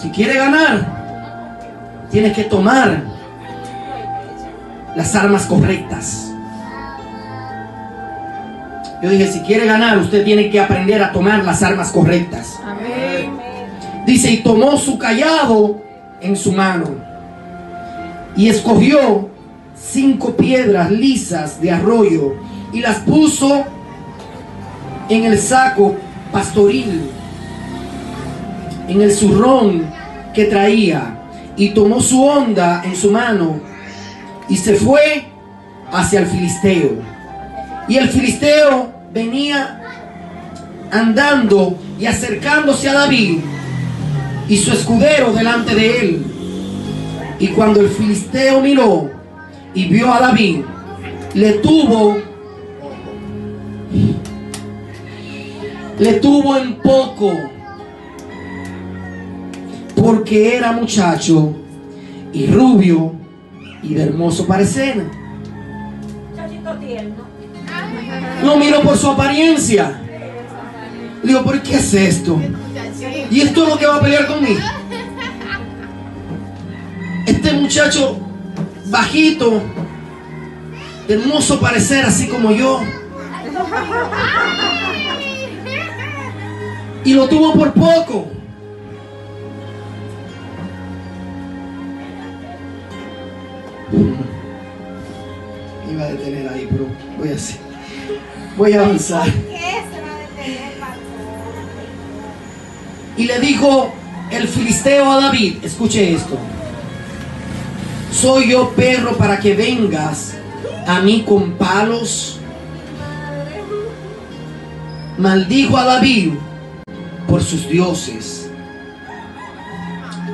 Si 0.00 0.10
quiere 0.10 0.34
ganar, 0.34 2.06
tienes 2.10 2.34
que 2.34 2.44
tomar 2.44 3.19
las 4.96 5.14
armas 5.14 5.46
correctas. 5.46 6.32
Yo 9.02 9.08
dije, 9.08 9.26
si 9.28 9.40
quiere 9.40 9.66
ganar, 9.66 9.98
usted 9.98 10.24
tiene 10.24 10.50
que 10.50 10.60
aprender 10.60 11.02
a 11.02 11.12
tomar 11.12 11.44
las 11.44 11.62
armas 11.62 11.90
correctas. 11.90 12.58
Amén. 12.64 13.30
Dice, 14.06 14.30
y 14.30 14.38
tomó 14.38 14.76
su 14.76 14.98
callado 14.98 15.80
en 16.20 16.36
su 16.36 16.52
mano 16.52 16.88
y 18.36 18.48
escogió 18.48 19.28
cinco 19.74 20.36
piedras 20.36 20.90
lisas 20.90 21.60
de 21.60 21.70
arroyo 21.70 22.34
y 22.72 22.80
las 22.80 22.98
puso 22.98 23.64
en 25.08 25.24
el 25.24 25.38
saco 25.38 25.96
pastoril, 26.30 27.10
en 28.88 29.00
el 29.00 29.12
zurrón 29.12 29.86
que 30.34 30.44
traía, 30.44 31.16
y 31.56 31.70
tomó 31.70 32.00
su 32.00 32.22
onda 32.22 32.82
en 32.84 32.94
su 32.94 33.10
mano 33.10 33.60
y 34.50 34.56
se 34.56 34.74
fue 34.74 35.24
hacia 35.92 36.20
el 36.20 36.26
filisteo. 36.26 36.90
Y 37.88 37.96
el 37.96 38.08
filisteo 38.08 38.92
venía 39.14 39.80
andando 40.90 41.78
y 41.98 42.06
acercándose 42.06 42.88
a 42.88 42.94
David 42.94 43.38
y 44.48 44.56
su 44.56 44.72
escudero 44.72 45.32
delante 45.32 45.74
de 45.74 46.00
él. 46.00 46.24
Y 47.38 47.48
cuando 47.48 47.80
el 47.80 47.88
filisteo 47.88 48.60
miró 48.60 49.10
y 49.72 49.86
vio 49.86 50.12
a 50.12 50.20
David, 50.20 50.62
le 51.34 51.52
tuvo, 51.54 52.18
le 55.98 56.12
tuvo 56.14 56.56
en 56.56 56.74
poco, 56.74 57.32
porque 59.94 60.56
era 60.56 60.72
muchacho 60.72 61.54
y 62.32 62.46
rubio 62.48 63.19
y 63.82 63.94
de 63.94 64.02
hermoso 64.02 64.46
parecer. 64.46 65.04
Lo 68.44 68.56
miro 68.56 68.80
por 68.82 68.96
su 68.96 69.08
apariencia. 69.08 70.00
Digo, 71.22 71.42
¿por 71.42 71.62
qué 71.62 71.76
es 71.76 71.94
esto? 71.94 72.40
¿Y 73.30 73.40
esto 73.40 73.62
es 73.62 73.68
lo 73.68 73.78
que 73.78 73.86
va 73.86 73.96
a 73.96 74.00
pelear 74.00 74.26
conmigo? 74.26 74.60
Este 77.26 77.52
muchacho 77.52 78.18
bajito, 78.86 79.62
de 81.06 81.14
hermoso 81.14 81.60
parecer, 81.60 82.04
así 82.04 82.26
como 82.28 82.50
yo. 82.50 82.80
Y 87.04 87.14
lo 87.14 87.28
tuvo 87.28 87.52
por 87.54 87.72
poco. 87.72 88.39
Iba 95.92 96.02
a 96.02 96.08
detener 96.08 96.48
ahí, 96.48 96.68
pero 96.70 96.86
voy 97.18 97.30
a 97.30 97.34
hacer. 97.34 97.56
Voy 98.56 98.72
a 98.72 98.80
avanzar. 98.82 99.28
Y 103.16 103.24
le 103.24 103.40
dijo 103.40 103.92
el 104.30 104.48
filisteo 104.48 105.10
a 105.10 105.20
David, 105.20 105.56
escuche 105.62 106.14
esto, 106.14 106.38
soy 108.12 108.50
yo 108.50 108.70
perro 108.70 109.16
para 109.16 109.38
que 109.38 109.54
vengas 109.54 110.34
a 110.86 111.00
mí 111.00 111.24
con 111.26 111.52
palos. 111.52 112.38
Maldijo 115.18 115.76
a 115.76 115.84
David 115.84 116.32
por 117.28 117.42
sus 117.42 117.68
dioses. 117.68 118.49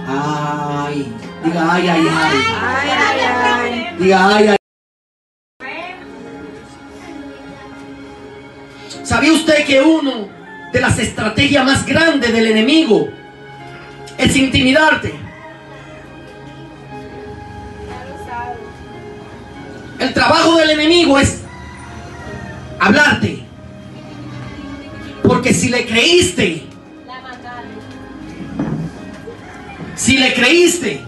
Ay, 0.09 1.13
diga 1.45 1.73
ay, 1.73 1.89
ay, 1.89 2.07
ay. 2.09 2.39
Ay, 2.63 2.91
ay, 2.91 3.21
ay. 3.21 3.97
Diga 3.99 4.37
ay, 4.37 4.49
ay. 4.49 4.57
¿Sabía 9.03 9.33
usted 9.33 9.65
que 9.65 9.81
uno 9.81 10.29
de 10.73 10.81
las 10.81 10.99
estrategias 10.99 11.65
más 11.65 11.85
grandes 11.85 12.33
del 12.33 12.47
enemigo 12.47 13.09
es 14.19 14.37
intimidarte? 14.37 15.13
El 19.99 20.13
trabajo 20.13 20.57
del 20.57 20.71
enemigo 20.71 21.19
es 21.19 21.43
hablarte. 22.79 23.45
Porque 25.23 25.53
si 25.53 25.69
le 25.69 25.87
creíste, 25.87 26.65
si 29.97 30.19
le 30.19 30.35
creíste, 30.35 31.01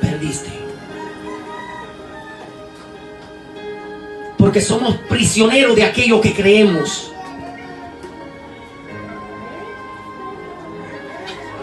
perdiste. 0.00 0.48
Porque 4.38 4.60
somos 4.60 4.96
prisioneros 5.08 5.76
de 5.76 5.84
aquello 5.84 6.20
que 6.20 6.32
creemos. 6.34 7.12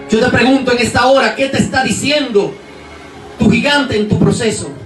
Yo 0.09 0.19
te 0.19 0.29
pregunto 0.29 0.71
en 0.71 0.77
esta 0.77 1.07
hora, 1.07 1.35
¿qué 1.35 1.49
te 1.49 1.57
está 1.57 1.83
diciendo 1.83 2.53
tu 3.39 3.49
gigante 3.49 3.97
en 3.97 4.07
tu 4.07 4.19
proceso? 4.19 4.84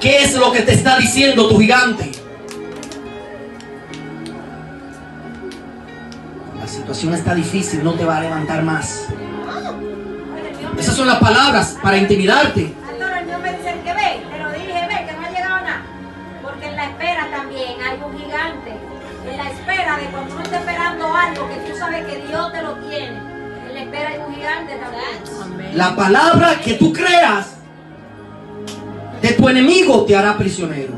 ¿Qué 0.00 0.18
es 0.22 0.34
lo 0.34 0.52
que 0.52 0.62
te 0.62 0.74
está 0.74 0.96
diciendo 0.96 1.48
tu 1.48 1.58
gigante? 1.58 2.12
La 6.56 6.68
situación 6.68 7.14
está 7.14 7.34
difícil, 7.34 7.82
no 7.82 7.94
te 7.94 8.04
va 8.04 8.18
a 8.18 8.20
levantar 8.20 8.62
más. 8.62 9.06
Esas 10.78 10.94
son 10.94 11.08
las 11.08 11.18
palabras 11.18 11.76
para 11.82 11.96
intimidarte. 11.96 12.72
Pastor, 12.86 13.18
el 13.18 13.26
mío 13.26 13.38
me 13.40 13.50
dice 13.50 13.74
que 13.84 13.92
ve, 13.92 14.22
te 14.30 14.38
lo 14.38 14.52
dije, 14.52 14.86
ve, 14.86 15.06
que 15.06 15.12
no 15.14 15.26
ha 15.26 15.30
llegado 15.30 15.60
nada. 15.64 15.82
Porque 16.44 16.66
en 16.68 16.76
la 16.76 16.84
espera 16.84 17.28
también 17.32 17.72
hay 17.82 17.98
un 18.00 18.18
gigante. 18.18 18.72
En 19.28 19.36
la 19.36 19.50
espera 19.50 19.96
de 19.96 20.04
cuando 20.06 20.34
uno 20.34 20.42
está 20.44 20.58
esperando 20.60 21.12
algo 21.12 21.48
que 21.48 21.56
tú 21.68 21.76
sabes 21.76 22.06
que 22.06 22.24
Dios 22.28 22.52
te 22.52 22.62
lo 22.62 22.74
tiene. 22.88 23.16
En 23.66 23.74
la 23.74 23.80
espera 23.80 24.10
hay 24.10 24.18
un 24.18 24.34
gigante 24.34 24.76
también. 24.76 25.76
La 25.76 25.96
palabra 25.96 26.60
que 26.60 26.74
tú 26.74 26.92
creas 26.92 27.57
tu 29.38 29.48
enemigo 29.48 30.04
te 30.04 30.16
hará 30.16 30.36
prisionero. 30.36 30.92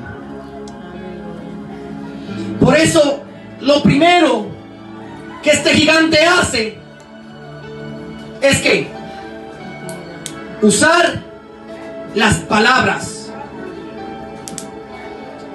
Por 2.59 2.75
eso, 2.75 3.23
lo 3.61 3.83
primero 3.83 4.47
que 5.43 5.51
este 5.51 5.75
gigante 5.75 6.25
hace 6.25 6.79
es 8.41 8.61
que 8.63 8.89
usar 10.63 11.23
las 12.15 12.37
palabras. 12.37 13.31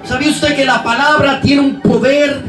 ¿Sabía 0.04 0.30
usted 0.30 0.54
que 0.54 0.64
la 0.64 0.84
palabra 0.84 1.40
tiene 1.40 1.62
un 1.62 1.80
poder 1.80 2.40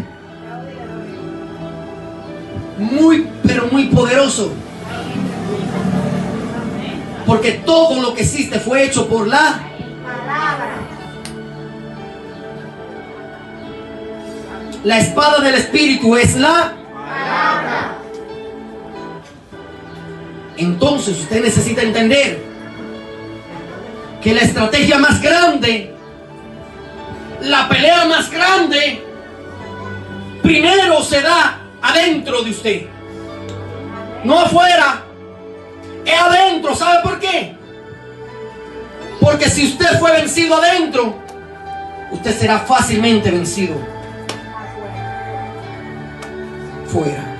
muy, 2.77 3.27
pero 3.41 3.67
muy 3.71 3.85
poderoso? 3.87 4.53
Porque 7.25 7.53
todo 7.65 7.99
lo 8.01 8.13
que 8.13 8.21
existe 8.21 8.59
fue 8.59 8.83
hecho 8.83 9.07
por 9.07 9.27
la 9.27 9.76
La 14.83 14.99
espada 14.99 15.39
del 15.39 15.55
espíritu 15.55 16.15
es 16.15 16.35
la 16.35 16.73
Entonces 20.57 21.19
usted 21.19 21.43
necesita 21.43 21.83
entender 21.83 22.43
que 24.21 24.33
la 24.33 24.41
estrategia 24.41 24.97
más 24.97 25.21
grande, 25.21 25.93
la 27.41 27.69
pelea 27.69 28.05
más 28.05 28.31
grande, 28.31 29.03
primero 30.41 31.03
se 31.03 31.21
da 31.21 31.59
adentro 31.81 32.41
de 32.41 32.49
usted. 32.49 32.81
No 34.23 34.39
afuera, 34.39 35.03
es 36.03 36.19
adentro. 36.19 36.75
¿Sabe 36.75 37.03
por 37.03 37.19
qué? 37.19 37.55
Porque 39.21 39.49
si 39.49 39.67
usted 39.67 39.99
fue 39.99 40.11
vencido 40.13 40.55
adentro, 40.55 41.15
usted 42.11 42.35
será 42.35 42.59
fácilmente 42.59 43.29
vencido 43.29 43.96
fuera. 46.87 47.37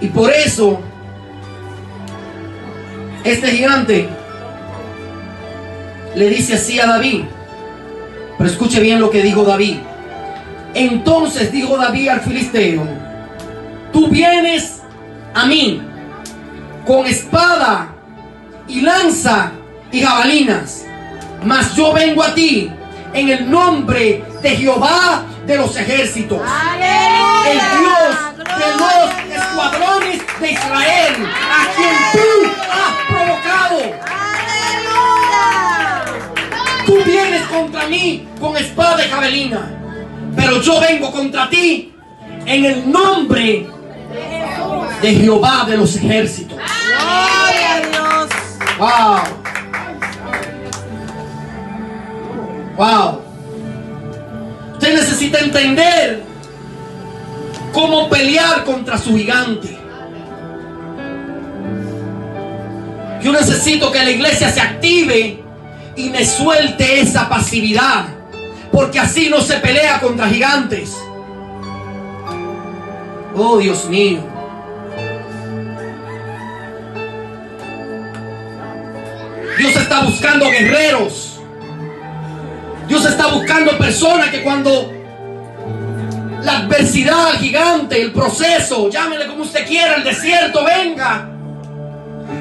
Y 0.00 0.08
por 0.08 0.30
eso, 0.30 0.80
este 3.24 3.48
gigante 3.48 4.08
le 6.14 6.28
dice 6.30 6.54
así 6.54 6.78
a 6.80 6.86
David. 6.86 7.24
Pero 8.38 8.50
escuche 8.50 8.80
bien 8.80 9.00
lo 9.00 9.10
que 9.10 9.22
dijo 9.22 9.44
David. 9.44 9.76
Entonces 10.74 11.50
dijo 11.50 11.76
David 11.78 12.08
al 12.08 12.20
filisteo, 12.20 12.86
tú 13.92 14.08
vienes 14.08 14.82
a 15.32 15.46
mí 15.46 15.80
con 16.86 17.06
espada 17.06 17.88
y 18.68 18.82
lanza 18.82 19.52
y 19.90 20.02
jabalinas, 20.02 20.84
mas 21.44 21.74
yo 21.74 21.94
vengo 21.94 22.22
a 22.22 22.34
ti 22.34 22.70
en 23.14 23.28
el 23.30 23.50
nombre 23.50 24.22
de 24.46 24.56
Jehová 24.56 25.24
de 25.44 25.56
los 25.56 25.76
ejércitos, 25.76 26.38
el 26.38 27.58
Dios 27.58 28.16
de 28.46 28.68
los 28.78 29.10
escuadrones 29.42 30.22
de 30.40 30.52
Israel, 30.52 31.14
a 31.50 31.66
quien 31.74 31.96
tú 32.12 32.28
has 32.70 32.94
provocado. 33.08 33.78
Tú 36.86 37.02
vienes 37.04 37.42
contra 37.48 37.86
mí 37.88 38.28
con 38.40 38.56
espada 38.56 39.04
y 39.04 39.08
jabalina, 39.10 39.68
pero 40.36 40.62
yo 40.62 40.80
vengo 40.80 41.10
contra 41.10 41.50
ti 41.50 41.92
en 42.44 42.64
el 42.66 42.88
nombre 42.92 43.66
de 45.02 45.12
Jehová 45.12 45.64
de 45.66 45.76
los 45.76 45.96
ejércitos. 45.96 46.56
Gloria 46.56 47.74
a 47.74 47.80
Dios. 47.80 48.30
Wow. 48.78 49.22
Wow. 52.76 53.25
Necesita 54.94 55.40
entender 55.40 56.22
cómo 57.72 58.08
pelear 58.08 58.64
contra 58.64 58.96
su 58.98 59.16
gigante. 59.16 59.76
Yo 63.22 63.32
necesito 63.32 63.90
que 63.90 63.98
la 63.98 64.10
iglesia 64.10 64.50
se 64.50 64.60
active 64.60 65.42
y 65.96 66.10
me 66.10 66.24
suelte 66.24 67.00
esa 67.00 67.28
pasividad. 67.28 68.06
Porque 68.70 68.98
así 68.98 69.28
no 69.28 69.40
se 69.40 69.56
pelea 69.56 70.00
contra 70.00 70.28
gigantes. 70.28 70.96
Oh 73.34 73.58
Dios 73.58 73.86
mío. 73.88 74.20
Dios 79.58 79.76
está 79.76 80.04
buscando 80.04 80.50
guerreros. 80.50 81.35
Dios 82.98 83.10
está 83.10 83.26
buscando 83.26 83.76
personas 83.76 84.30
que 84.30 84.42
cuando 84.42 84.90
la 86.42 86.60
adversidad, 86.60 87.34
gigante, 87.38 88.00
el 88.00 88.10
proceso, 88.10 88.88
llámele 88.88 89.26
como 89.26 89.42
usted 89.42 89.66
quiera, 89.66 89.96
el 89.96 90.04
desierto, 90.04 90.64
venga, 90.64 91.28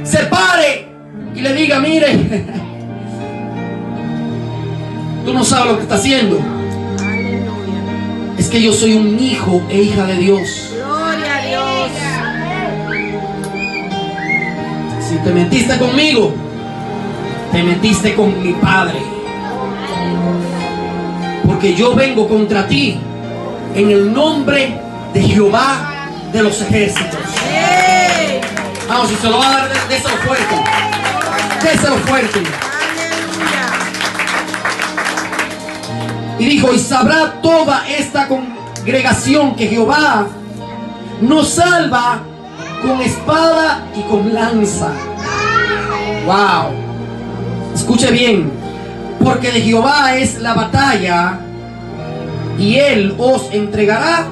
se 0.06 0.20
pare 0.28 0.88
y 1.36 1.42
le 1.42 1.54
diga, 1.54 1.82
mire, 1.82 2.08
tú 5.26 5.34
no 5.34 5.44
sabes 5.44 5.72
lo 5.72 5.76
que 5.76 5.84
está 5.84 5.96
haciendo. 5.96 6.40
Es 8.38 8.48
que 8.48 8.62
yo 8.62 8.72
soy 8.72 8.94
un 8.94 9.20
hijo 9.20 9.62
e 9.70 9.82
hija 9.82 10.06
de 10.06 10.16
Dios. 10.16 10.70
Gloria 10.74 11.36
a 11.36 11.46
Dios. 11.46 11.92
Si 15.10 15.18
te 15.18 15.32
metiste 15.32 15.78
conmigo, 15.78 16.34
te 17.52 17.62
metiste 17.62 18.16
con 18.16 18.42
mi 18.42 18.54
Padre. 18.54 19.15
Porque 21.56 21.74
yo 21.74 21.96
vengo 21.96 22.28
contra 22.28 22.68
ti 22.68 23.00
en 23.76 23.90
el 23.90 24.14
nombre 24.14 24.78
de 25.14 25.22
Jehová 25.22 26.10
de 26.34 26.44
los 26.44 26.62
ejércitos. 26.62 27.18
Vamos, 28.90 29.08
si 29.08 29.16
se 29.16 29.30
lo 29.30 29.38
va 29.38 29.48
a 29.48 29.52
dar, 29.60 29.70
dé- 29.70 29.96
déselo 29.96 30.18
fuerte. 30.18 30.56
Déselo 31.64 31.96
fuerte. 32.00 32.44
Y 36.40 36.46
dijo, 36.46 36.74
y 36.74 36.78
sabrá 36.80 37.36
toda 37.42 37.88
esta 37.88 38.28
congregación 38.28 39.56
que 39.56 39.68
Jehová 39.70 40.28
nos 41.22 41.52
salva 41.52 42.20
con 42.82 43.00
espada 43.00 43.86
y 43.96 44.02
con 44.02 44.34
lanza. 44.34 44.90
Wow. 46.26 46.72
Escuche 47.74 48.12
bien. 48.12 48.52
Porque 49.24 49.52
de 49.54 49.62
Jehová 49.62 50.16
es 50.18 50.40
la 50.42 50.54
batalla 50.54 51.40
y 52.58 52.76
él 52.76 53.16
os 53.18 53.52
entregará 53.52 54.28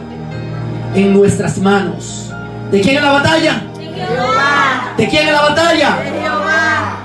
en 0.95 1.13
nuestras 1.13 1.57
manos. 1.57 2.31
¿De 2.71 2.81
quién 2.81 2.97
es 2.97 3.03
la 3.03 3.11
batalla? 3.11 3.63
Jehová. 3.93 4.93
¿De 4.97 5.07
quién 5.07 5.27
es 5.27 5.33
la 5.33 5.41
batalla? 5.41 5.97
De 5.97 6.21
Jehová. 6.21 6.97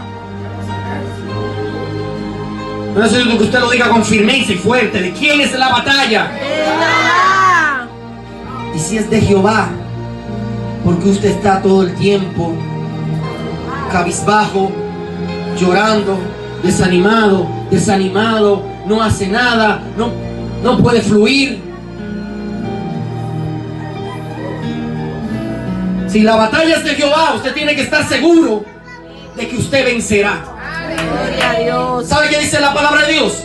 No 2.94 3.00
necesito 3.02 3.38
que 3.38 3.44
usted 3.44 3.60
lo 3.60 3.70
diga 3.70 3.88
con 3.88 4.04
firmeza 4.04 4.52
y 4.52 4.56
fuerte. 4.56 5.00
¿De 5.00 5.12
quién 5.12 5.40
es 5.40 5.52
la 5.52 5.68
batalla? 5.68 6.28
De 6.28 6.38
Jehová. 6.38 7.86
Y 8.74 8.78
si 8.78 8.96
es 8.98 9.10
de 9.10 9.20
Jehová, 9.20 9.68
porque 10.84 11.08
usted 11.08 11.30
está 11.30 11.60
todo 11.62 11.82
el 11.82 11.94
tiempo 11.94 12.54
cabizbajo, 13.90 14.70
llorando, 15.58 16.18
desanimado, 16.62 17.48
desanimado, 17.70 18.62
no 18.86 19.02
hace 19.02 19.28
nada, 19.28 19.82
no, 19.96 20.10
no 20.62 20.78
puede 20.78 21.00
fluir. 21.00 21.60
Si 26.08 26.20
la 26.22 26.36
batalla 26.36 26.76
es 26.76 26.84
de 26.84 26.94
Jehová, 26.94 27.34
usted 27.36 27.52
tiene 27.52 27.74
que 27.74 27.82
estar 27.82 28.06
seguro 28.08 28.64
de 29.36 29.48
que 29.48 29.56
usted 29.56 29.84
vencerá. 29.84 30.42
Gloria 31.12 31.50
a 31.50 31.54
Dios. 31.60 32.08
¿Sabe 32.08 32.28
qué 32.28 32.38
dice 32.38 32.60
la 32.60 32.72
palabra 32.72 33.06
de 33.06 33.12
Dios? 33.12 33.44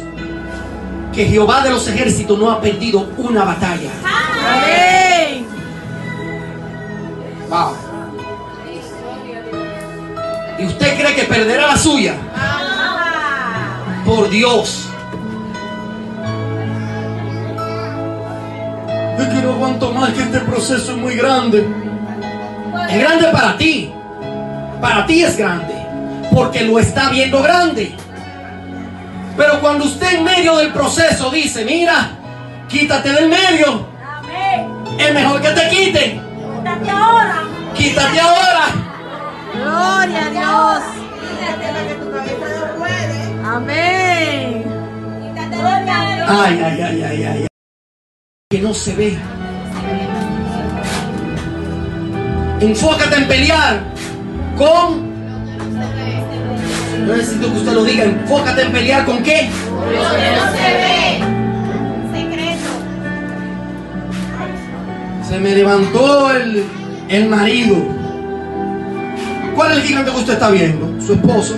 Que 1.13 1.25
Jehová 1.25 1.61
de 1.61 1.71
los 1.71 1.87
ejércitos 1.87 2.39
no 2.39 2.49
ha 2.49 2.61
perdido 2.61 3.09
una 3.17 3.43
batalla. 3.43 3.91
Amén. 4.03 5.45
Wow. 7.49 7.75
¿Y 10.59 10.65
usted 10.65 10.97
cree 10.97 11.15
que 11.15 11.23
perderá 11.23 11.67
la 11.67 11.77
suya? 11.77 12.15
Por 14.05 14.29
Dios. 14.29 14.87
No 19.43 19.53
aguanto 19.53 19.91
más 19.91 20.11
que 20.13 20.21
este 20.23 20.39
proceso 20.39 20.91
es 20.93 20.97
muy 20.97 21.15
grande. 21.15 21.67
Es 22.89 22.99
grande 22.99 23.27
para 23.27 23.57
ti. 23.57 23.91
Para 24.81 25.05
ti 25.05 25.23
es 25.23 25.37
grande. 25.37 25.73
Porque 26.33 26.63
lo 26.63 26.79
está 26.79 27.09
viendo 27.09 27.41
grande. 27.41 27.95
Pero 29.35 29.59
cuando 29.59 29.85
usted 29.85 30.15
en 30.17 30.23
medio 30.23 30.57
del 30.57 30.71
proceso 30.71 31.29
dice, 31.29 31.65
mira, 31.65 32.11
quítate 32.69 33.11
del 33.11 33.29
medio. 33.29 33.87
Es 34.97 35.13
mejor 35.13 35.41
que 35.41 35.49
te 35.49 35.69
quiten. 35.69 36.21
Quítate 36.57 36.89
ahora. 36.89 37.43
Quítate 37.75 38.19
ahora. 38.19 38.65
Gloria 39.53 40.25
a 40.25 40.29
Dios. 40.29 40.83
Amén. 43.45 44.63
Quítate 45.21 45.55
del 45.55 45.85
medio. 45.85 46.25
Ay, 46.27 46.61
ay, 46.63 46.81
ay, 46.81 47.03
ay, 47.03 47.23
ay. 47.25 47.52
Que 48.53 48.61
no 48.61 48.71
se 48.71 48.93
ve. 48.93 49.17
Enfócate 52.59 53.15
en 53.15 53.27
pelear 53.27 53.81
con. 54.55 55.11
No 57.07 57.15
necesito 57.15 57.51
que 57.51 57.57
usted 57.57 57.71
lo 57.73 57.83
diga. 57.83 58.03
Enfócate 58.03 58.61
en 58.61 58.71
pelear 58.71 59.05
con 59.07 59.23
qué? 59.23 59.49
Se 65.27 65.39
me 65.39 65.55
levantó 65.55 66.29
el, 66.29 66.63
el 67.09 67.29
marido. 67.29 67.77
¿Cuál 69.55 69.71
es 69.71 69.77
el 69.77 69.83
gigante 69.83 70.11
que 70.11 70.17
usted 70.17 70.33
está 70.33 70.51
viendo? 70.51 71.01
Su 71.03 71.13
esposo. 71.13 71.57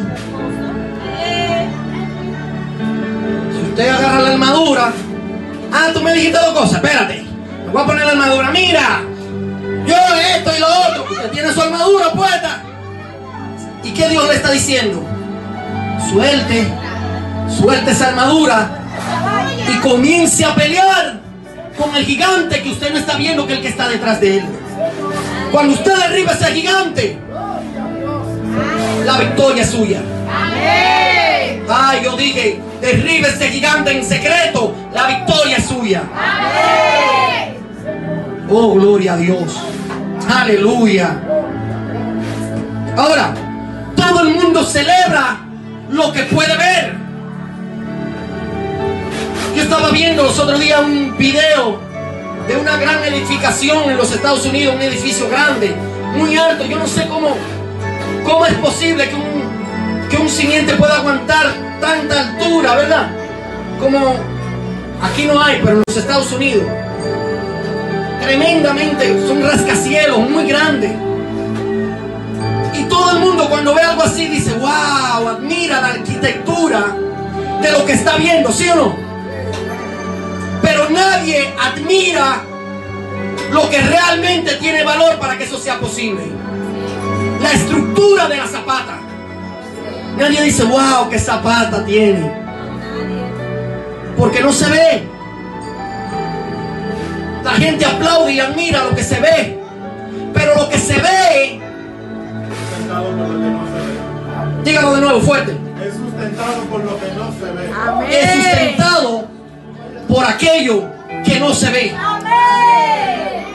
Ah, 5.77 5.89
tú 5.93 5.99
me 6.01 6.13
dijiste 6.13 6.38
dos 6.39 6.53
cosas. 6.53 6.75
Espérate. 6.75 7.25
Me 7.65 7.71
voy 7.71 7.83
a 7.83 7.85
poner 7.85 8.05
la 8.05 8.11
armadura. 8.13 8.49
Mira. 8.51 9.01
Yo 9.85 9.95
esto 10.38 10.51
y 10.55 10.59
lo 10.59 10.67
otro. 10.67 11.03
Usted 11.11 11.31
tiene 11.31 11.53
su 11.53 11.61
armadura 11.61 12.11
puesta. 12.13 12.61
¿Y 13.83 13.91
qué 13.91 14.07
Dios 14.07 14.25
le 14.25 14.35
está 14.35 14.51
diciendo? 14.51 15.03
Suelte. 16.09 16.65
Suelte 17.49 17.91
esa 17.91 18.07
armadura. 18.07 18.69
Y 19.69 19.77
comience 19.79 20.45
a 20.45 20.55
pelear 20.55 21.19
con 21.77 21.93
el 21.93 22.05
gigante 22.05 22.63
que 22.63 22.69
usted 22.69 22.93
no 22.93 22.97
está 22.97 23.17
viendo 23.17 23.45
que 23.45 23.55
el 23.55 23.61
que 23.61 23.67
está 23.67 23.89
detrás 23.89 24.21
de 24.21 24.38
él. 24.38 24.45
Cuando 25.51 25.73
usted 25.73 25.93
derriba 25.93 26.31
ese 26.31 26.53
gigante, 26.53 27.19
la 29.05 29.17
victoria 29.17 29.63
es 29.63 29.69
suya. 29.71 30.01
Ay, 31.67 32.01
yo 32.01 32.15
dije, 32.15 32.61
derribe 32.85 33.27
ese 33.27 33.49
gigante 33.49 33.91
en 33.91 34.05
secreto, 34.05 34.73
la 34.93 35.07
victoria 35.07 35.57
es 35.57 35.65
suya. 35.65 36.03
Oh, 38.49 38.75
gloria 38.75 39.13
a 39.13 39.17
Dios. 39.17 39.59
Aleluya. 40.29 41.19
Ahora, 42.95 43.33
todo 43.95 44.21
el 44.21 44.35
mundo 44.35 44.63
celebra 44.63 45.39
lo 45.89 46.11
que 46.13 46.23
puede 46.23 46.55
ver. 46.55 46.95
Yo 49.55 49.63
estaba 49.63 49.89
viendo 49.89 50.23
los 50.23 50.37
otros 50.37 50.59
días 50.59 50.79
un 50.81 51.17
video 51.17 51.79
de 52.47 52.57
una 52.57 52.77
gran 52.77 53.03
edificación 53.03 53.89
en 53.89 53.97
los 53.97 54.11
Estados 54.11 54.45
Unidos, 54.45 54.75
un 54.75 54.81
edificio 54.81 55.27
grande, 55.29 55.75
muy 56.15 56.37
alto. 56.37 56.65
Yo 56.65 56.77
no 56.77 56.87
sé 56.87 57.07
cómo, 57.07 57.35
cómo 58.23 58.45
es 58.45 58.53
posible 58.55 59.09
que 59.09 59.15
un, 59.15 59.34
que 60.15 60.21
un 60.21 60.30
simiente 60.30 60.73
pueda 60.75 60.97
aguantar 60.97 61.54
tanta 61.82 62.30
altura, 62.30 62.75
¿verdad? 62.75 63.10
Como 63.80 64.15
aquí 65.01 65.25
no 65.25 65.41
hay, 65.41 65.60
pero 65.63 65.78
en 65.78 65.84
los 65.86 65.97
Estados 65.97 66.32
Unidos. 66.32 66.65
Tremendamente, 68.21 69.28
son 69.28 69.43
rascacielos 69.43 70.19
muy 70.30 70.47
grandes. 70.47 70.91
Y 72.73 72.84
todo 72.86 73.12
el 73.12 73.19
mundo 73.19 73.47
cuando 73.49 73.73
ve 73.73 73.82
algo 73.82 74.04
así 74.04 74.28
dice, 74.28 74.54
wow, 74.54 75.28
admira 75.28 75.82
la 75.82 75.88
arquitectura 75.89 76.95
de 77.62 77.71
lo 77.71 77.86
que 77.86 77.93
está 77.93 78.17
viendo, 78.17 78.51
¿sí 78.51 78.69
o 78.69 78.75
no? 78.75 78.95
Pero 80.62 80.89
nadie 80.89 81.54
admira 81.62 82.41
lo 83.51 83.69
que 83.69 83.82
realmente 83.82 84.56
tiene 84.56 84.84
valor 84.84 85.19
para 85.19 85.38
que 85.38 85.43
eso 85.43 85.58
sea 85.58 85.80
posible. 85.80 86.23
La 87.41 87.51
estructura 87.51 88.28
de 88.28 88.38
la 88.38 88.47
zapata. 88.47 89.04
Nadie 90.17 90.43
dice, 90.43 90.63
wow, 90.63 91.10
qué 91.10 91.19
zapata 91.19 91.84
tiene. 91.84 92.32
Porque 94.17 94.41
no 94.41 94.51
se 94.51 94.69
ve. 94.69 95.10
La 97.43 97.51
gente 97.51 97.86
aplaude 97.86 98.32
y 98.32 98.39
admira 98.39 98.84
lo 98.84 98.95
que 98.95 99.04
se 99.04 99.19
ve. 99.19 99.60
Pero 100.34 100.56
lo 100.56 100.69
que 100.69 100.78
se 100.78 100.93
ve, 100.93 101.62
Sentado 102.78 103.10
por 103.10 103.28
lo 103.28 103.39
que 103.39 103.49
no 103.49 103.65
se 103.65 103.73
ve. 103.73 104.63
Dígalo 104.63 104.95
de 104.95 105.01
nuevo 105.01 105.19
fuerte. 105.21 105.58
Es 105.86 105.93
sustentado 105.95 106.62
por 106.71 106.84
lo 106.84 106.99
que 106.99 107.08
no 107.12 107.32
se 107.34 107.51
ve. 107.51 107.69
Es 108.10 108.32
sustentado 108.32 109.28
por 110.08 110.25
aquello 110.25 110.89
que 111.23 111.39
no 111.39 111.54
se 111.54 111.69
ve. 111.71 111.95
Amén. 111.97 113.45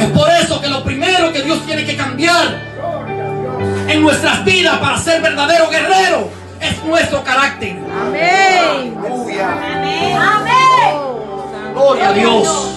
Es 0.00 0.06
por 0.10 0.30
eso 0.30 0.60
que 0.60 0.68
lo 0.68 0.84
primero 0.84 1.32
que 1.32 1.42
Dios 1.42 1.64
tiene 1.64 1.84
que 1.84 1.96
cambiar 1.96 2.73
en 3.88 4.02
nuestras 4.02 4.44
vidas 4.44 4.78
para 4.78 4.98
ser 4.98 5.22
verdadero 5.22 5.68
guerrero 5.70 6.28
es 6.60 6.84
nuestro 6.84 7.22
carácter. 7.22 7.76
Amén. 8.00 8.96
Amén. 10.18 10.96
Gloria 11.74 12.08
a 12.08 12.12
Dios. 12.12 12.70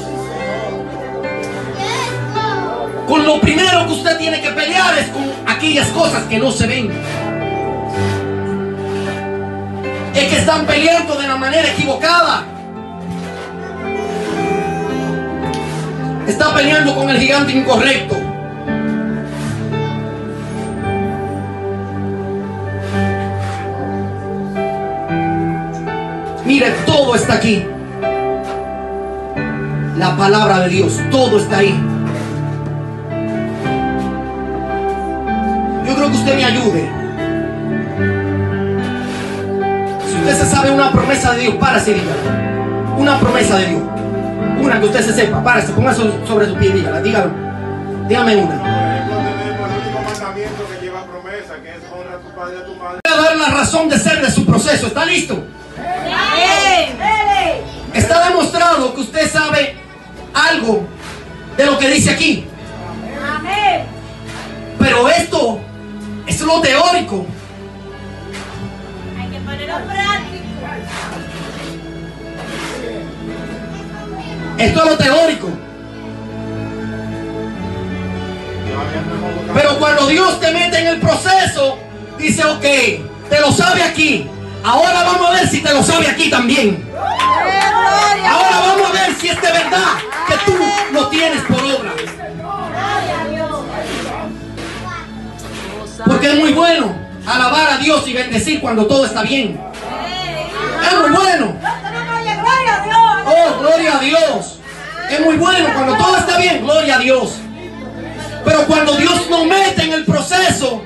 Con 3.07 3.25
lo 3.25 3.39
primero 3.39 3.87
que 3.87 3.93
usted 3.93 4.17
tiene 4.17 4.41
que 4.41 4.49
pelear 4.49 4.97
es 4.97 5.07
con 5.09 5.31
aquellas 5.45 5.87
cosas 5.89 6.23
que 6.23 6.37
no 6.37 6.51
se 6.51 6.67
ven. 6.67 6.91
Es 10.13 10.23
que 10.25 10.37
están 10.37 10.65
peleando 10.65 11.15
de 11.15 11.27
la 11.27 11.37
manera 11.37 11.69
equivocada. 11.69 12.43
Está 16.27 16.53
peleando 16.53 16.93
con 16.95 17.09
el 17.09 17.17
gigante 17.17 17.53
incorrecto. 17.53 18.26
Mire, 26.59 26.71
todo 26.87 27.13
está 27.13 27.35
aquí. 27.35 27.63
La 29.95 30.17
palabra 30.17 30.61
de 30.61 30.69
Dios, 30.69 30.99
todo 31.11 31.37
está 31.37 31.59
ahí. 31.59 31.79
Yo 35.87 35.95
creo 35.95 36.07
que 36.09 36.17
usted 36.17 36.35
me 36.35 36.45
ayude. 36.45 36.89
Si 40.09 40.15
usted 40.15 40.33
se 40.35 40.45
sabe 40.47 40.71
una 40.71 40.91
promesa 40.91 41.33
de 41.33 41.41
Dios, 41.41 41.55
párese 41.59 41.91
y 41.91 41.93
diga. 41.93 42.15
Una 42.97 43.19
promesa 43.19 43.57
de 43.57 43.67
Dios. 43.67 43.81
Una 44.59 44.79
que 44.79 44.85
usted 44.87 45.01
se 45.05 45.13
sepa, 45.13 45.43
párese, 45.43 45.73
ponga 45.73 45.93
so- 45.93 46.25
sobre 46.25 46.47
su 46.47 46.55
pie 46.55 46.69
y 46.69 46.73
dígala, 46.73 47.01
dígalo. 47.03 47.29
Dígame 48.07 48.35
una. 48.35 48.55
Voy 53.05 53.13
a 53.13 53.21
dar 53.21 53.35
la 53.37 53.49
razón 53.49 53.89
de 53.89 53.99
ser 53.99 54.21
de 54.25 54.31
su 54.31 54.43
proceso. 54.43 54.87
¿Está 54.87 55.05
listo? 55.05 55.43
Lo 61.77 61.79
que 61.79 61.93
dice 61.93 62.09
aquí. 62.09 62.45
Amén. 63.35 63.85
Pero 64.79 65.09
esto 65.09 65.59
es 66.25 66.41
lo 66.41 66.59
teórico. 66.61 67.25
Hay 69.19 69.29
que 69.29 69.39
ponerlo 69.39 69.75
práctico. 69.85 70.43
Esto 74.57 74.83
es 74.83 74.89
lo 74.89 74.97
teórico. 74.97 75.49
Pero 79.53 79.79
cuando 79.79 80.07
Dios 80.07 80.39
te 80.39 80.51
mete 80.51 80.79
en 80.79 80.87
el 80.87 80.99
proceso, 80.99 81.77
dice, 82.17 82.43
ok, 82.43 83.29
te 83.29 83.39
lo 83.39 83.51
sabe 83.51 83.83
aquí. 83.83 84.27
Ahora 84.63 85.03
vamos 85.03 85.27
a 85.27 85.31
ver 85.33 85.47
si 85.47 85.61
te 85.61 85.71
lo 85.73 85.83
sabe 85.83 86.07
aquí 86.07 86.29
también. 86.29 86.89
Ahora 86.95 88.59
vamos 88.61 88.89
a 88.89 88.93
ver 88.93 89.15
si 89.15 89.29
es 89.29 89.41
de 89.41 89.51
verdad 89.51 90.06
Porque 96.05 96.27
es 96.27 96.35
muy 96.35 96.53
bueno 96.53 96.93
alabar 97.25 97.71
a 97.71 97.77
Dios 97.77 98.07
y 98.07 98.13
bendecir 98.13 98.61
cuando 98.61 98.85
todo 98.85 99.05
está 99.05 99.23
bien. 99.23 99.59
Es 100.85 100.99
muy 100.99 101.09
bueno. 101.09 101.55
Oh, 103.25 103.59
gloria 103.59 103.97
a 103.97 103.99
Dios. 103.99 104.59
Es 105.09 105.21
muy 105.21 105.37
bueno 105.37 105.69
cuando 105.73 105.95
todo 105.95 106.17
está 106.17 106.37
bien, 106.37 106.63
gloria 106.63 106.95
a 106.95 106.99
Dios. 106.99 107.33
Pero 108.45 108.65
cuando 108.65 108.95
Dios 108.95 109.29
nos 109.29 109.45
mete 109.45 109.83
en 109.83 109.93
el 109.93 110.05
proceso, 110.05 110.83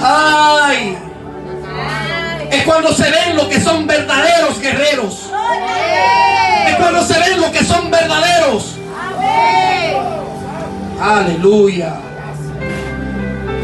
ay, 0.00 0.98
es 2.50 2.62
cuando 2.64 2.92
se 2.92 3.10
ven 3.10 3.36
lo 3.36 3.48
que 3.48 3.60
son 3.60 3.86
verdaderos 3.86 4.60
guerreros. 4.60 5.30
Es 6.66 6.76
cuando 6.76 7.04
se 7.04 7.18
ven 7.18 7.40
lo 7.40 7.52
que 7.52 7.64
son 7.64 7.90
verdaderos. 7.90 8.74
Aleluya. 11.00 12.09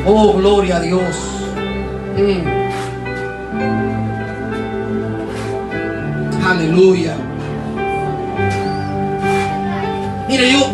Oh, 0.09 0.35
gloria 0.35 0.77
a 0.77 0.81
Dios. 0.81 1.17
Mm. 2.17 2.47
Aleluya. 6.47 7.17
Mire, 10.29 10.53
yo. 10.53 10.71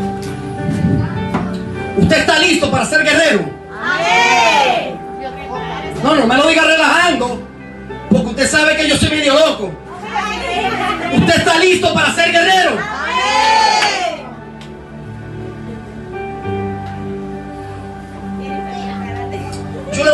¿Usted 1.97 2.19
está 2.19 2.39
listo 2.41 2.71
para 2.71 2.85
ser 2.85 3.03
guerrero? 3.05 3.51
Amén. 3.83 5.01
No, 6.03 6.15
no 6.15 6.27
me 6.27 6.37
lo 6.37 6.49
diga 6.49 6.65
relajando. 6.65 7.43
Porque 8.11 8.27
usted 8.27 8.51
sabe 8.51 8.77
que 8.77 8.87
yo 8.87 8.97
soy 8.99 9.09
medio 9.09 9.33
loco. 9.33 9.71
¿Usted 11.17 11.37
está 11.39 11.59
listo 11.59 11.95
para 11.95 12.13
ser 12.13 12.33
guerrero? 12.33 12.73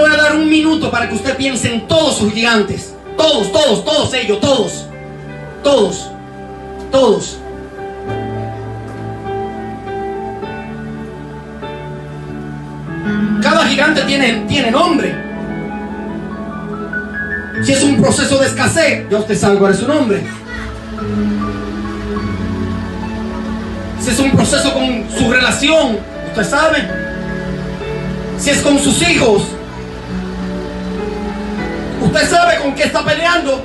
Voy 0.00 0.10
a 0.12 0.16
dar 0.16 0.34
un 0.34 0.48
minuto 0.48 0.90
para 0.90 1.08
que 1.08 1.14
usted 1.14 1.36
piense 1.36 1.72
en 1.72 1.86
todos 1.86 2.18
sus 2.18 2.32
gigantes. 2.32 2.94
Todos, 3.16 3.52
todos, 3.52 3.84
todos 3.84 4.14
ellos, 4.14 4.40
todos. 4.40 4.86
Todos. 5.62 6.10
Todos. 6.90 7.38
Cada 13.42 13.66
gigante 13.66 14.02
tiene, 14.02 14.44
tiene 14.48 14.70
nombre. 14.70 15.14
Si 17.62 17.72
es 17.72 17.82
un 17.82 18.00
proceso 18.00 18.38
de 18.38 18.46
escasez, 18.46 19.08
ya 19.10 19.18
usted 19.18 19.36
sabe 19.36 19.58
cuál 19.58 19.72
es 19.72 19.78
su 19.78 19.88
nombre. 19.88 20.22
Si 24.00 24.10
es 24.10 24.18
un 24.20 24.30
proceso 24.30 24.72
con 24.72 25.06
su 25.16 25.30
relación, 25.30 25.98
usted 26.28 26.44
sabe. 26.44 26.88
Si 28.38 28.50
es 28.50 28.62
con 28.62 28.78
sus 28.78 29.02
hijos, 29.02 29.42
usted 32.08 32.30
sabe 32.30 32.58
con 32.58 32.74
qué 32.74 32.84
está 32.84 33.04
peleando. 33.04 33.64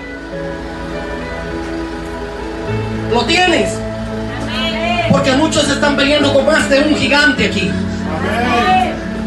Lo 3.11 3.25
tienes. 3.25 3.73
Porque 5.09 5.31
muchos 5.33 5.69
están 5.69 5.95
peleando 5.95 6.33
con 6.33 6.45
más 6.45 6.69
de 6.69 6.79
un 6.81 6.95
gigante 6.95 7.45
aquí. 7.45 7.71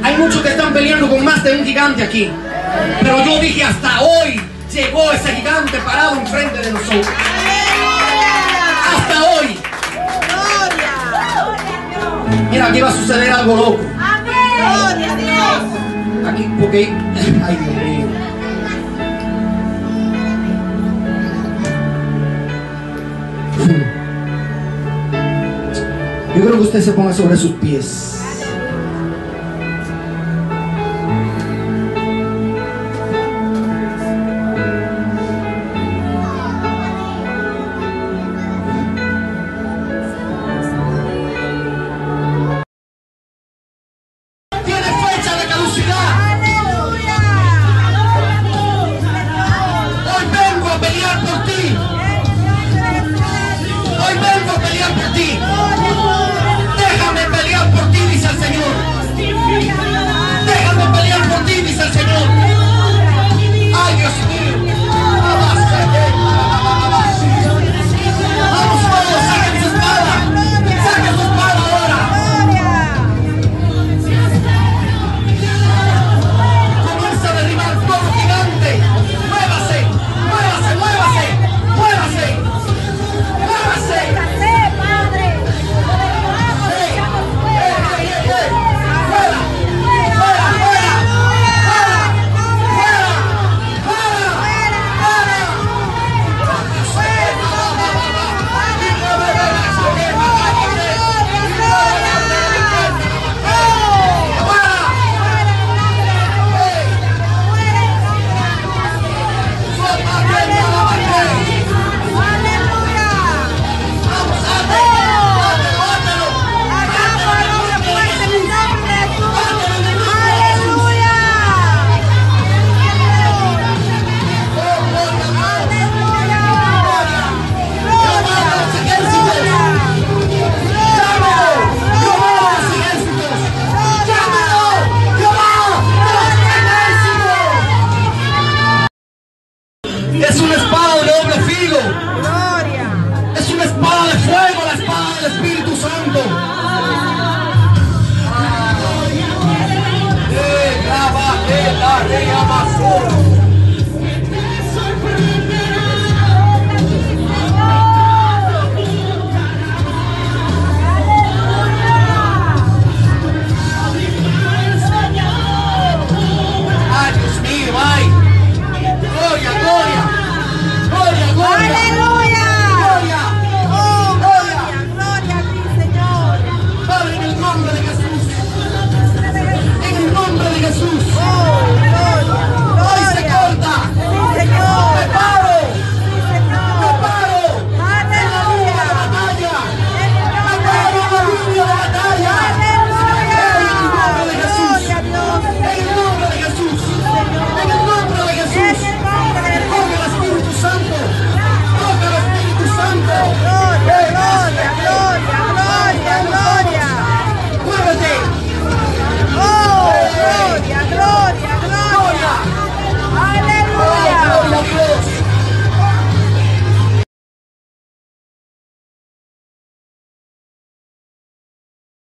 Hay 0.03 0.17
muchos 0.19 0.43
que 0.43 0.49
están 0.49 0.73
peleando 0.73 1.09
con 1.09 1.25
más 1.25 1.43
de 1.43 1.59
un 1.59 1.65
gigante 1.65 2.03
aquí. 2.03 2.31
Pero 3.01 3.25
yo 3.25 3.41
dije 3.41 3.65
hasta 3.65 4.01
hoy 4.03 4.41
llegó 4.73 5.13
ese 5.13 5.33
gigante 5.35 5.79
parado 5.79 6.17
enfrente 6.17 6.59
de 6.59 6.73
nosotros. 6.73 7.07
Hasta 8.97 9.25
hoy. 9.25 9.59
Mira, 12.51 12.67
aquí 12.67 12.81
va 12.81 12.89
a 12.89 12.93
suceder 12.93 13.33
algo 13.33 13.57
loco. 13.57 13.81
Gloria 14.57 15.13
a 15.13 15.17
Dios. 15.17 16.29
Aquí, 16.29 16.51
porque. 16.61 16.93
Ay, 17.47 17.57
Dios 17.57 17.75
mío. 17.85 17.96
Yo 26.37 26.43
creo 26.43 26.57
que 26.57 26.61
usted 26.65 26.83
se 26.83 26.93
ponga 26.93 27.15
sobre 27.15 27.35
sus 27.35 27.53
pies. 27.53 28.26